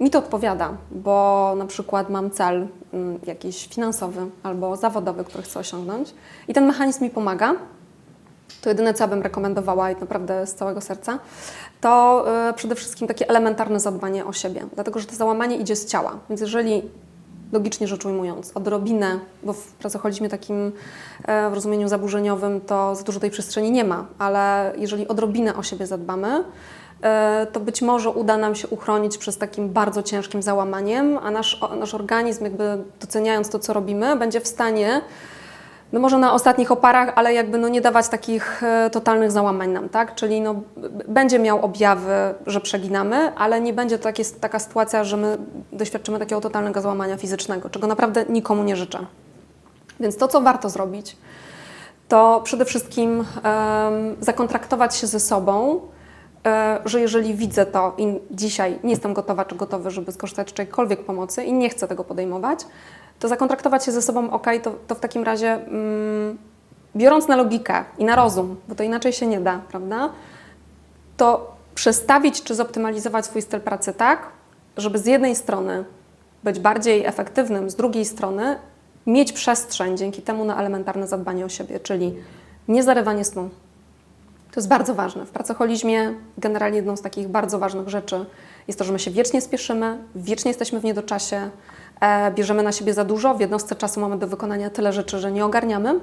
mi 0.00 0.10
to 0.10 0.18
odpowiada, 0.18 0.70
bo 0.90 1.54
na 1.58 1.66
przykład 1.66 2.10
mam 2.10 2.30
cel 2.30 2.66
mm, 2.92 3.18
jakiś 3.26 3.68
finansowy 3.68 4.20
albo 4.42 4.76
zawodowy, 4.76 5.24
który 5.24 5.42
chcę 5.42 5.60
osiągnąć 5.60 6.14
i 6.48 6.54
ten 6.54 6.66
mechanizm 6.66 7.04
mi 7.04 7.10
pomaga, 7.10 7.54
to 8.60 8.68
jedyne, 8.68 8.94
co 8.94 9.08
bym 9.08 9.22
rekomendowała 9.22 9.90
i 9.90 9.96
naprawdę 10.00 10.46
z 10.46 10.54
całego 10.54 10.80
serca, 10.80 11.18
to 11.80 12.24
y, 12.50 12.52
przede 12.52 12.74
wszystkim 12.74 13.08
takie 13.08 13.28
elementarne 13.28 13.80
zadbanie 13.80 14.26
o 14.26 14.32
siebie, 14.32 14.66
dlatego 14.74 15.00
że 15.00 15.06
to 15.06 15.14
załamanie 15.14 15.56
idzie 15.56 15.76
z 15.76 15.86
ciała. 15.86 16.18
Więc 16.28 16.40
jeżeli 16.40 16.82
logicznie 17.52 17.86
rzecz 17.88 18.04
ujmując, 18.04 18.52
odrobinę, 18.54 19.20
bo 19.42 19.52
w 19.52 19.72
pracoholizmie 19.72 20.28
takim 20.28 20.72
e, 21.24 21.50
w 21.50 21.54
rozumieniu 21.54 21.88
zaburzeniowym 21.88 22.60
to 22.60 22.94
za 22.94 23.02
dużo 23.02 23.20
tej 23.20 23.30
przestrzeni 23.30 23.70
nie 23.70 23.84
ma, 23.84 24.06
ale 24.18 24.72
jeżeli 24.78 25.08
odrobinę 25.08 25.56
o 25.56 25.62
siebie 25.62 25.86
zadbamy, 25.86 26.44
e, 27.02 27.46
to 27.52 27.60
być 27.60 27.82
może 27.82 28.10
uda 28.10 28.36
nam 28.36 28.54
się 28.54 28.68
uchronić 28.68 29.18
przez 29.18 29.38
takim 29.38 29.68
bardzo 29.68 30.02
ciężkim 30.02 30.42
załamaniem, 30.42 31.18
a 31.22 31.30
nasz, 31.30 31.60
nasz 31.78 31.94
organizm 31.94 32.44
jakby 32.44 32.78
doceniając 33.00 33.48
to, 33.48 33.58
co 33.58 33.72
robimy, 33.72 34.16
będzie 34.16 34.40
w 34.40 34.46
stanie 34.46 35.00
no 35.92 36.00
może 36.00 36.18
na 36.18 36.32
ostatnich 36.32 36.72
oparach, 36.72 37.12
ale 37.16 37.34
jakby 37.34 37.58
no 37.58 37.68
nie 37.68 37.80
dawać 37.80 38.08
takich 38.08 38.62
e, 38.62 38.90
totalnych 38.90 39.30
załamań 39.30 39.70
nam, 39.70 39.88
tak? 39.88 40.14
Czyli 40.14 40.40
no, 40.40 40.54
będzie 41.08 41.38
miał 41.38 41.64
objawy, 41.64 42.34
że 42.46 42.60
przeginamy, 42.60 43.32
ale 43.36 43.60
nie 43.60 43.72
będzie 43.72 43.98
to 43.98 44.04
takie, 44.04 44.24
taka 44.24 44.58
sytuacja, 44.58 45.04
że 45.04 45.16
my 45.16 45.38
doświadczymy 45.72 46.18
takiego 46.18 46.40
totalnego 46.40 46.80
załamania 46.80 47.16
fizycznego, 47.16 47.70
czego 47.70 47.86
naprawdę 47.86 48.24
nikomu 48.28 48.64
nie 48.64 48.76
życzę. 48.76 48.98
Więc 50.00 50.16
to, 50.16 50.28
co 50.28 50.40
warto 50.40 50.70
zrobić, 50.70 51.16
to 52.08 52.40
przede 52.44 52.64
wszystkim 52.64 53.20
em, 53.20 53.24
zakontraktować 54.20 54.96
się 54.96 55.06
ze 55.06 55.20
sobą, 55.20 55.80
e, 56.46 56.80
że 56.84 57.00
jeżeli 57.00 57.34
widzę 57.34 57.66
to 57.66 57.94
i 57.98 58.20
dzisiaj 58.30 58.78
nie 58.84 58.90
jestem 58.90 59.14
gotowa 59.14 59.44
czy 59.44 59.54
gotowy, 59.54 59.90
żeby 59.90 60.12
skorzystać 60.12 60.48
z 60.48 60.50
jakiejkolwiek 60.50 61.04
pomocy 61.04 61.44
i 61.44 61.52
nie 61.52 61.68
chcę 61.68 61.88
tego 61.88 62.04
podejmować, 62.04 62.60
to 63.18 63.28
zakontraktować 63.28 63.84
się 63.84 63.92
ze 63.92 64.02
sobą, 64.02 64.30
ok, 64.30 64.46
to, 64.62 64.74
to 64.86 64.94
w 64.94 65.00
takim 65.00 65.24
razie 65.24 65.52
mm, 65.52 66.38
biorąc 66.96 67.28
na 67.28 67.36
logikę 67.36 67.84
i 67.98 68.04
na 68.04 68.16
rozum, 68.16 68.56
bo 68.68 68.74
to 68.74 68.82
inaczej 68.82 69.12
się 69.12 69.26
nie 69.26 69.40
da, 69.40 69.60
prawda, 69.68 70.10
to 71.16 71.56
przestawić 71.74 72.42
czy 72.42 72.54
zoptymalizować 72.54 73.26
swój 73.26 73.42
styl 73.42 73.60
pracy 73.60 73.92
tak, 73.92 74.28
żeby 74.76 74.98
z 74.98 75.06
jednej 75.06 75.36
strony 75.36 75.84
być 76.44 76.58
bardziej 76.58 77.04
efektywnym, 77.04 77.70
z 77.70 77.74
drugiej 77.74 78.04
strony 78.04 78.56
mieć 79.06 79.32
przestrzeń 79.32 79.96
dzięki 79.96 80.22
temu 80.22 80.44
na 80.44 80.60
elementarne 80.60 81.06
zadbanie 81.06 81.44
o 81.44 81.48
siebie, 81.48 81.80
czyli 81.80 82.14
niezarywanie 82.68 83.24
snu. 83.24 83.50
To 84.50 84.60
jest 84.60 84.68
bardzo 84.68 84.94
ważne. 84.94 85.26
W 85.26 85.30
pracoholizmie 85.30 86.14
generalnie 86.38 86.76
jedną 86.76 86.96
z 86.96 87.02
takich 87.02 87.28
bardzo 87.28 87.58
ważnych 87.58 87.88
rzeczy 87.88 88.26
jest 88.68 88.78
to, 88.78 88.84
że 88.84 88.92
my 88.92 88.98
się 88.98 89.10
wiecznie 89.10 89.40
spieszymy, 89.40 89.98
wiecznie 90.14 90.48
jesteśmy 90.48 90.80
w 90.80 90.84
niedoczasie, 90.84 91.50
bierzemy 92.34 92.62
na 92.62 92.72
siebie 92.72 92.94
za 92.94 93.04
dużo, 93.04 93.34
w 93.34 93.40
jednostce 93.40 93.74
czasu 93.74 94.00
mamy 94.00 94.18
do 94.18 94.26
wykonania 94.26 94.70
tyle 94.70 94.92
rzeczy, 94.92 95.18
że 95.18 95.32
nie 95.32 95.44
ogarniamy. 95.44 96.00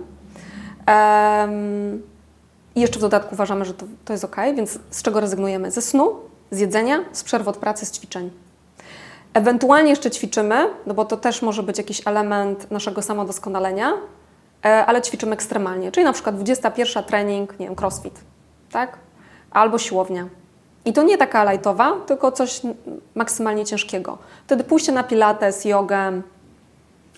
I 2.76 2.82
jeszcze 2.82 3.00
w 3.00 3.02
dodatku 3.02 3.34
uważamy, 3.34 3.66
że 3.66 3.74
to, 3.74 3.86
to 4.06 4.14
jest 4.14 4.24
ok, 4.24 4.36
więc 4.56 4.80
z 4.90 5.02
czego 5.02 5.20
rezygnujemy? 5.20 5.72
Ze 5.72 5.82
snu, 5.82 6.16
z 6.52 6.60
jedzenia, 6.60 7.00
z 7.12 7.24
przerw 7.24 7.48
od 7.48 7.58
pracy, 7.58 7.86
z 7.86 7.92
ćwiczeń. 7.92 8.32
Ewentualnie 9.34 9.90
jeszcze 9.90 10.12
ćwiczymy, 10.12 10.70
no 10.86 10.94
bo 10.94 11.06
to 11.06 11.18
też 11.18 11.42
może 11.42 11.64
być 11.64 11.78
jakiś 11.78 12.08
element 12.08 12.72
naszego 12.72 13.02
samodoskonalenia, 13.02 13.94
e, 14.66 14.86
ale 14.86 15.02
ćwiczymy 15.02 15.34
ekstremalnie, 15.34 15.92
czyli 15.92 16.04
na 16.04 16.14
przykład 16.14 16.36
21 16.36 17.04
trening, 17.04 17.60
nie 17.60 17.66
wiem, 17.66 17.76
crossfit, 17.76 18.20
tak? 18.72 18.98
Albo 19.52 19.78
siłownia. 19.78 20.28
I 20.86 20.94
to 20.94 21.04
nie 21.04 21.18
taka 21.18 21.52
lightowa, 21.52 21.94
tylko 22.06 22.32
coś 22.32 22.62
maksymalnie 23.16 23.66
ciężkiego. 23.66 24.18
Wtedy 24.46 24.64
pójście 24.64 24.92
na 24.92 25.04
pilates, 25.04 25.66
jogę 25.66 26.22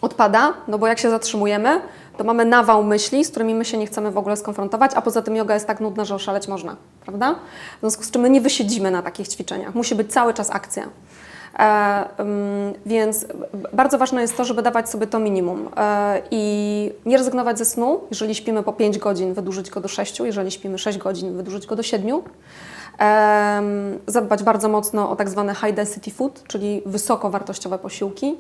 odpada, 0.01 0.53
no 0.67 0.77
bo 0.77 0.87
jak 0.87 0.99
się 0.99 1.09
zatrzymujemy, 1.09 1.81
to 2.17 2.23
mamy 2.23 2.45
nawał 2.45 2.83
myśli, 2.83 3.25
z 3.25 3.29
którymi 3.29 3.55
my 3.55 3.65
się 3.65 3.77
nie 3.77 3.87
chcemy 3.87 4.11
w 4.11 4.17
ogóle 4.17 4.37
skonfrontować, 4.37 4.91
a 4.95 5.01
poza 5.01 5.21
tym 5.21 5.35
yoga 5.35 5.53
jest 5.53 5.67
tak 5.67 5.79
nudna, 5.79 6.05
że 6.05 6.15
oszaleć 6.15 6.47
można, 6.47 6.75
prawda? 7.01 7.35
W 7.77 7.79
związku 7.79 8.03
z 8.03 8.11
czym 8.11 8.21
my 8.21 8.29
nie 8.29 8.41
wysiedzimy 8.41 8.91
na 8.91 9.01
takich 9.01 9.27
ćwiczeniach. 9.27 9.75
Musi 9.75 9.95
być 9.95 10.13
cały 10.13 10.33
czas 10.33 10.51
akcja. 10.51 10.89
E, 11.59 12.05
ym, 12.19 12.73
więc 12.85 13.25
bardzo 13.73 13.97
ważne 13.97 14.21
jest 14.21 14.37
to, 14.37 14.45
żeby 14.45 14.61
dawać 14.61 14.89
sobie 14.89 15.07
to 15.07 15.19
minimum 15.19 15.69
e, 15.77 16.21
i 16.31 16.91
nie 17.05 17.17
rezygnować 17.17 17.57
ze 17.57 17.65
snu. 17.65 18.01
Jeżeli 18.09 18.35
śpimy 18.35 18.63
po 18.63 18.73
5 18.73 18.97
godzin, 18.97 19.33
wydłużyć 19.33 19.69
go 19.69 19.81
do 19.81 19.87
6, 19.87 20.19
jeżeli 20.19 20.51
śpimy 20.51 20.77
6 20.77 20.97
godzin, 20.97 21.37
wydłużyć 21.37 21.65
go 21.65 21.75
do 21.75 21.83
7. 21.83 22.21
Zadbać 24.07 24.43
bardzo 24.43 24.69
mocno 24.69 25.09
o 25.09 25.15
tak 25.15 25.29
zwane 25.29 25.55
high 25.55 25.73
density 25.73 26.11
food, 26.11 26.43
czyli 26.47 26.81
wysokowartościowe 26.85 27.79
posiłki 27.79 28.35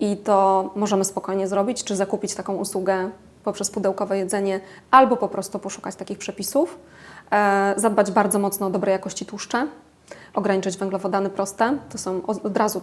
i 0.00 0.16
to 0.16 0.70
możemy 0.76 1.04
spokojnie 1.04 1.48
zrobić, 1.48 1.84
czy 1.84 1.96
zakupić 1.96 2.34
taką 2.34 2.54
usługę 2.54 3.10
poprzez 3.44 3.70
pudełkowe 3.70 4.18
jedzenie, 4.18 4.60
albo 4.90 5.16
po 5.16 5.28
prostu 5.28 5.58
poszukać 5.58 5.94
takich 5.94 6.18
przepisów. 6.18 6.78
E, 7.32 7.74
zadbać 7.76 8.10
bardzo 8.10 8.38
mocno 8.38 8.66
o 8.66 8.70
dobrej 8.70 8.92
jakości 8.92 9.26
tłuszcze, 9.26 9.66
ograniczyć 10.34 10.76
węglowodany 10.76 11.30
proste. 11.30 11.78
To 11.90 11.98
są 11.98 12.26
od, 12.26 12.56
razu. 12.56 12.82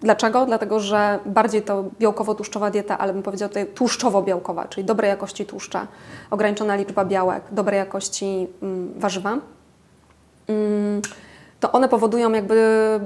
Dlaczego? 0.00 0.46
Dlatego, 0.46 0.80
że 0.80 1.18
bardziej 1.26 1.62
to 1.62 1.84
białkowo-tłuszczowa 2.00 2.70
dieta, 2.70 2.98
ale 2.98 3.12
bym 3.12 3.22
powiedziała 3.22 3.48
tutaj 3.48 3.66
tłuszczowo-białkowa, 3.66 4.68
czyli 4.68 4.84
dobrej 4.84 5.08
jakości 5.08 5.46
tłuszcza, 5.46 5.86
ograniczona 6.30 6.76
liczba 6.76 7.04
białek, 7.04 7.42
dobrej 7.50 7.78
jakości 7.78 8.48
mm, 8.62 8.92
warzywa. 8.96 9.38
Mm, 10.48 11.02
to 11.60 11.72
one 11.72 11.88
powodują 11.88 12.32
jakby 12.32 12.54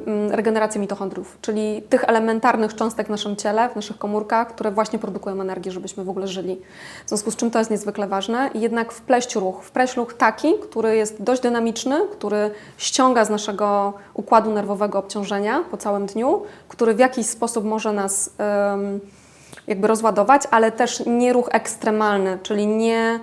mm, 0.07 0.31
regenerację 0.31 0.81
mitochondriów, 0.81 1.39
czyli 1.43 1.83
tych 1.83 2.05
elementarnych 2.05 2.75
cząstek 2.75 3.07
w 3.07 3.11
naszym 3.11 3.37
ciele, 3.37 3.69
w 3.69 3.77
naszych 3.77 3.99
komórkach, 3.99 4.49
które 4.49 4.71
właśnie 4.71 4.99
produkują 4.99 5.41
energię, 5.41 5.71
żebyśmy 5.71 6.05
w 6.05 6.09
ogóle 6.09 6.29
żyli. 6.29 6.61
W 7.07 7.09
związku 7.09 7.31
z 7.31 7.37
czym 7.37 7.51
to 7.51 7.59
jest 7.59 7.71
niezwykle 7.71 8.07
ważne 8.07 8.51
jednak 8.55 8.93
wpleść 8.93 9.35
ruch. 9.35 9.63
Wpleść 9.63 9.97
ruch 9.97 10.15
taki, 10.15 10.55
który 10.63 10.97
jest 10.97 11.23
dość 11.23 11.43
dynamiczny, 11.43 12.01
który 12.13 12.51
ściąga 12.77 13.25
z 13.25 13.31
naszego 13.31 13.93
układu 14.15 14.51
nerwowego 14.51 14.99
obciążenia 14.99 15.65
po 15.71 15.77
całym 15.77 16.07
dniu, 16.07 16.43
który 16.69 16.95
w 16.95 16.99
jakiś 16.99 17.27
sposób 17.27 17.65
może 17.65 17.93
nas 17.93 18.31
jakby 19.67 19.89
rozładować, 19.89 20.43
ale 20.51 20.73
też 20.73 21.03
nie 21.07 21.33
ruch 21.33 21.49
ekstremalny, 21.53 22.39
czyli 22.43 22.67
nie 22.67 23.21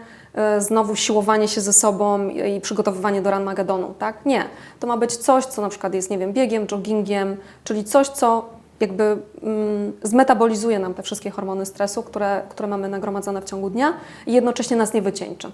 znowu 0.59 0.95
siłowanie 0.95 1.47
się 1.47 1.61
ze 1.61 1.73
sobą 1.73 2.29
i 2.29 2.61
przygotowywanie 2.61 3.21
do 3.21 3.31
Ranmagedonu, 3.31 3.93
tak? 3.99 4.25
Nie. 4.25 4.43
To 4.79 4.87
ma 4.87 4.97
być 4.97 5.17
coś, 5.17 5.45
co 5.45 5.61
na 5.61 5.69
przykład 5.69 5.93
jest, 5.93 6.09
nie 6.09 6.17
wiem, 6.17 6.33
biegiem, 6.33 6.67
joggingiem, 6.71 7.37
czyli 7.63 7.83
coś, 7.83 8.07
co 8.07 8.45
jakby 8.79 9.17
mm, 9.43 9.93
zmetabolizuje 10.03 10.79
nam 10.79 10.93
te 10.93 11.03
wszystkie 11.03 11.29
hormony 11.29 11.65
stresu, 11.65 12.03
które, 12.03 12.41
które 12.49 12.67
mamy 12.67 12.89
nagromadzone 12.89 13.41
w 13.41 13.45
ciągu 13.45 13.69
dnia 13.69 13.93
i 14.27 14.33
jednocześnie 14.33 14.77
nas 14.77 14.93
nie 14.93 15.01
wycieńczy. 15.01 15.51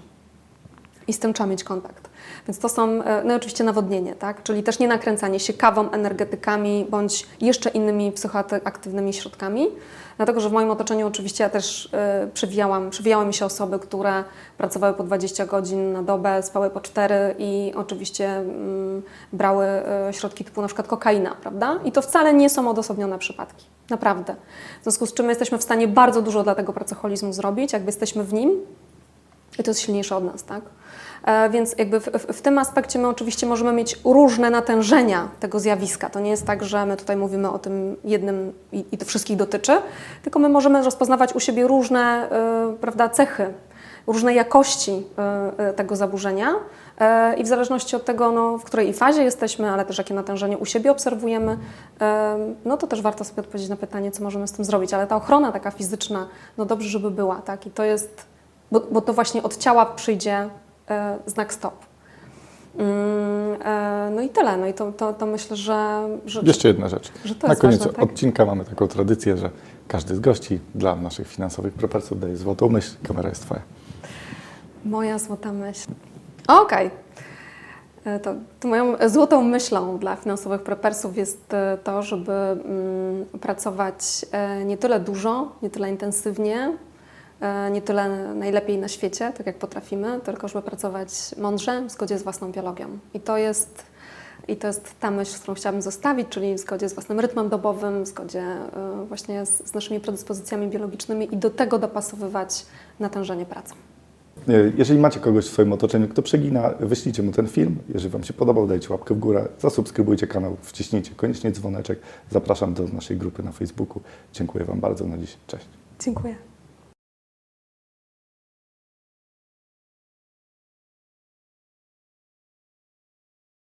I 1.08 1.12
z 1.12 1.18
tym 1.18 1.32
trzeba 1.32 1.46
mieć 1.46 1.64
kontakt. 1.64 2.10
Więc 2.48 2.58
to 2.58 2.68
są, 2.68 3.02
e, 3.02 3.24
no 3.24 3.34
oczywiście 3.34 3.64
nawodnienie, 3.64 4.14
tak? 4.14 4.42
Czyli 4.42 4.62
też 4.62 4.78
nie 4.78 4.88
nakręcanie 4.88 5.40
się 5.40 5.52
kawą, 5.52 5.90
energetykami 5.90 6.86
bądź 6.90 7.26
jeszcze 7.40 7.70
innymi 7.70 8.12
psychoaktywnymi 8.12 9.12
środkami. 9.12 9.68
Dlatego, 10.16 10.40
że 10.40 10.48
w 10.48 10.52
moim 10.52 10.70
otoczeniu 10.70 11.06
oczywiście 11.06 11.44
ja 11.44 11.50
też 11.50 11.84
y, 11.84 11.88
przewijałam, 12.34 12.90
przewijały 12.90 13.26
mi 13.26 13.34
się 13.34 13.44
osoby, 13.44 13.78
które 13.78 14.24
pracowały 14.58 14.94
po 14.94 15.04
20 15.04 15.46
godzin 15.46 15.92
na 15.92 16.02
dobę, 16.02 16.42
spały 16.42 16.70
po 16.70 16.80
4 16.80 17.34
i 17.38 17.72
oczywiście 17.76 18.28
mm, 18.28 19.02
brały 19.32 19.66
y, 20.10 20.12
środki 20.12 20.44
typu 20.44 20.60
na 20.60 20.66
przykład 20.66 20.88
kokaina, 20.88 21.36
prawda? 21.42 21.78
I 21.84 21.92
to 21.92 22.02
wcale 22.02 22.34
nie 22.34 22.50
są 22.50 22.70
odosobnione 22.70 23.18
przypadki. 23.18 23.66
Naprawdę. 23.90 24.34
W 24.80 24.82
związku 24.82 25.06
z 25.06 25.14
czym 25.14 25.26
my 25.26 25.32
jesteśmy 25.32 25.58
w 25.58 25.62
stanie 25.62 25.88
bardzo 25.88 26.22
dużo 26.22 26.42
dla 26.42 26.54
tego 26.54 26.72
pracoholizmu 26.72 27.32
zrobić, 27.32 27.72
jakby 27.72 27.88
jesteśmy 27.88 28.24
w 28.24 28.32
nim, 28.32 28.50
i 29.58 29.62
to 29.62 29.70
jest 29.70 29.80
silniejsze 29.80 30.16
od 30.16 30.24
nas, 30.24 30.44
tak? 30.44 30.62
E, 31.24 31.50
Więc 31.50 31.74
jakby 31.78 32.00
w, 32.00 32.04
w, 32.04 32.36
w 32.36 32.42
tym 32.42 32.58
aspekcie 32.58 32.98
my 32.98 33.08
oczywiście 33.08 33.46
możemy 33.46 33.72
mieć 33.72 33.98
różne 34.04 34.50
natężenia 34.50 35.28
tego 35.40 35.60
zjawiska. 35.60 36.10
To 36.10 36.20
nie 36.20 36.30
jest 36.30 36.46
tak, 36.46 36.64
że 36.64 36.86
my 36.86 36.96
tutaj 36.96 37.16
mówimy 37.16 37.50
o 37.50 37.58
tym 37.58 37.96
jednym 38.04 38.52
i, 38.72 38.84
i 38.92 38.98
to 38.98 39.04
wszystkich 39.04 39.36
dotyczy, 39.36 39.72
tylko 40.22 40.38
my 40.38 40.48
możemy 40.48 40.82
rozpoznawać 40.82 41.34
u 41.34 41.40
siebie 41.40 41.66
różne 41.66 42.30
e, 42.30 42.76
prawda, 42.80 43.08
cechy, 43.08 43.54
różne 44.06 44.34
jakości 44.34 45.02
e, 45.58 45.72
tego 45.72 45.96
zaburzenia 45.96 46.54
e, 46.98 47.34
i 47.34 47.44
w 47.44 47.46
zależności 47.46 47.96
od 47.96 48.04
tego, 48.04 48.32
no, 48.32 48.58
w 48.58 48.64
której 48.64 48.92
fazie 48.92 49.22
jesteśmy, 49.22 49.70
ale 49.70 49.84
też 49.84 49.98
jakie 49.98 50.14
natężenie 50.14 50.58
u 50.58 50.64
siebie 50.64 50.90
obserwujemy, 50.90 51.58
e, 52.00 52.36
no 52.64 52.76
to 52.76 52.86
też 52.86 53.02
warto 53.02 53.24
sobie 53.24 53.40
odpowiedzieć 53.40 53.70
na 53.70 53.76
pytanie, 53.76 54.10
co 54.10 54.22
możemy 54.22 54.48
z 54.48 54.52
tym 54.52 54.64
zrobić. 54.64 54.94
Ale 54.94 55.06
ta 55.06 55.16
ochrona 55.16 55.52
taka 55.52 55.70
fizyczna, 55.70 56.28
no 56.58 56.64
dobrze, 56.64 56.88
żeby 56.88 57.10
była, 57.10 57.36
tak? 57.36 57.66
I 57.66 57.70
to 57.70 57.84
jest 57.84 58.31
bo, 58.72 58.80
bo 58.80 59.00
to 59.00 59.12
właśnie 59.12 59.42
od 59.42 59.56
ciała 59.56 59.86
przyjdzie 59.86 60.48
e, 60.90 61.18
znak 61.26 61.54
stop. 61.54 61.74
Mm, 62.78 63.62
e, 63.64 64.10
no 64.14 64.20
i 64.22 64.28
tyle. 64.28 64.56
No 64.56 64.66
i 64.66 64.74
to, 64.74 64.92
to, 64.92 65.12
to 65.12 65.26
myślę, 65.26 65.56
że, 65.56 66.08
że, 66.26 66.40
Jeszcze 66.44 66.68
jedna 66.68 66.88
rzecz. 66.88 67.12
że 67.24 67.34
to 67.34 67.48
Na 67.48 67.56
koniec 67.56 67.78
ważne. 67.78 67.92
Tak? 67.92 68.04
odcinka 68.04 68.44
mamy 68.44 68.64
taką 68.64 68.88
tradycję, 68.88 69.36
że 69.36 69.50
każdy 69.88 70.14
z 70.16 70.20
gości 70.20 70.60
dla 70.74 70.96
naszych 70.96 71.28
finansowych 71.28 71.72
prepersów 71.74 72.20
daje 72.20 72.36
złotą 72.36 72.68
myśl. 72.68 72.90
Kamera 73.02 73.28
jest 73.28 73.42
Twoja. 73.42 73.60
Moja 74.84 75.18
złota 75.18 75.52
myśl. 75.52 75.88
Okej. 76.48 76.90
E, 78.04 78.20
To, 78.20 78.34
to 78.60 78.68
moją 78.68 78.96
złotą 79.06 79.42
myślą 79.44 79.98
dla 79.98 80.16
finansowych 80.16 80.62
prepersów 80.62 81.16
jest 81.16 81.52
to, 81.84 82.02
żeby 82.02 82.32
mm, 82.32 83.24
pracować 83.40 84.26
nie 84.64 84.76
tyle 84.78 85.00
dużo, 85.00 85.52
nie 85.62 85.70
tyle 85.70 85.90
intensywnie, 85.90 86.72
nie 87.72 87.82
tyle 87.82 88.34
najlepiej 88.34 88.78
na 88.78 88.88
świecie, 88.88 89.32
tak 89.36 89.46
jak 89.46 89.58
potrafimy, 89.58 90.20
tylko 90.24 90.48
żeby 90.48 90.62
pracować 90.62 91.08
mądrze, 91.38 91.82
w 91.86 91.90
zgodzie 91.90 92.18
z 92.18 92.22
własną 92.22 92.52
biologią. 92.52 92.86
I 93.14 93.20
to 93.20 93.36
jest, 93.36 93.82
i 94.48 94.56
to 94.56 94.66
jest 94.66 95.00
ta 95.00 95.10
myśl, 95.10 95.38
którą 95.38 95.54
chciałabym 95.54 95.82
zostawić, 95.82 96.28
czyli 96.28 96.54
w 96.54 96.58
zgodzie 96.58 96.88
z 96.88 96.94
własnym 96.94 97.20
rytmem 97.20 97.48
dobowym, 97.48 98.04
w 98.04 98.06
zgodzie 98.06 98.40
e, 98.42 99.04
właśnie 99.08 99.46
z, 99.46 99.68
z 99.68 99.74
naszymi 99.74 100.00
predyspozycjami 100.00 100.68
biologicznymi 100.68 101.34
i 101.34 101.36
do 101.36 101.50
tego 101.50 101.78
dopasowywać 101.78 102.66
natężenie 103.00 103.46
pracy. 103.46 103.74
E, 104.48 104.52
Jeżeli 104.76 105.00
macie 105.00 105.20
kogoś 105.20 105.44
w 105.44 105.52
swoim 105.52 105.72
otoczeniu, 105.72 106.08
kto 106.08 106.22
przegina, 106.22 106.70
wyślijcie 106.80 107.22
mu 107.22 107.32
ten 107.32 107.48
film. 107.48 107.78
Jeżeli 107.88 108.10
Wam 108.10 108.24
się 108.24 108.32
podobał, 108.32 108.66
dajcie 108.66 108.88
łapkę 108.90 109.14
w 109.14 109.18
górę, 109.18 109.48
zasubskrybujcie 109.58 110.26
kanał, 110.26 110.56
wciśnijcie 110.62 111.14
koniecznie 111.16 111.52
dzwoneczek. 111.52 111.98
Zapraszam 112.30 112.74
do 112.74 112.82
naszej 112.88 113.16
grupy 113.16 113.42
na 113.42 113.52
Facebooku. 113.52 114.02
Dziękuję 114.32 114.64
Wam 114.64 114.80
bardzo 114.80 115.04
na 115.06 115.18
dziś. 115.18 115.36
Cześć. 115.46 115.66
Dziękuję. 116.00 116.51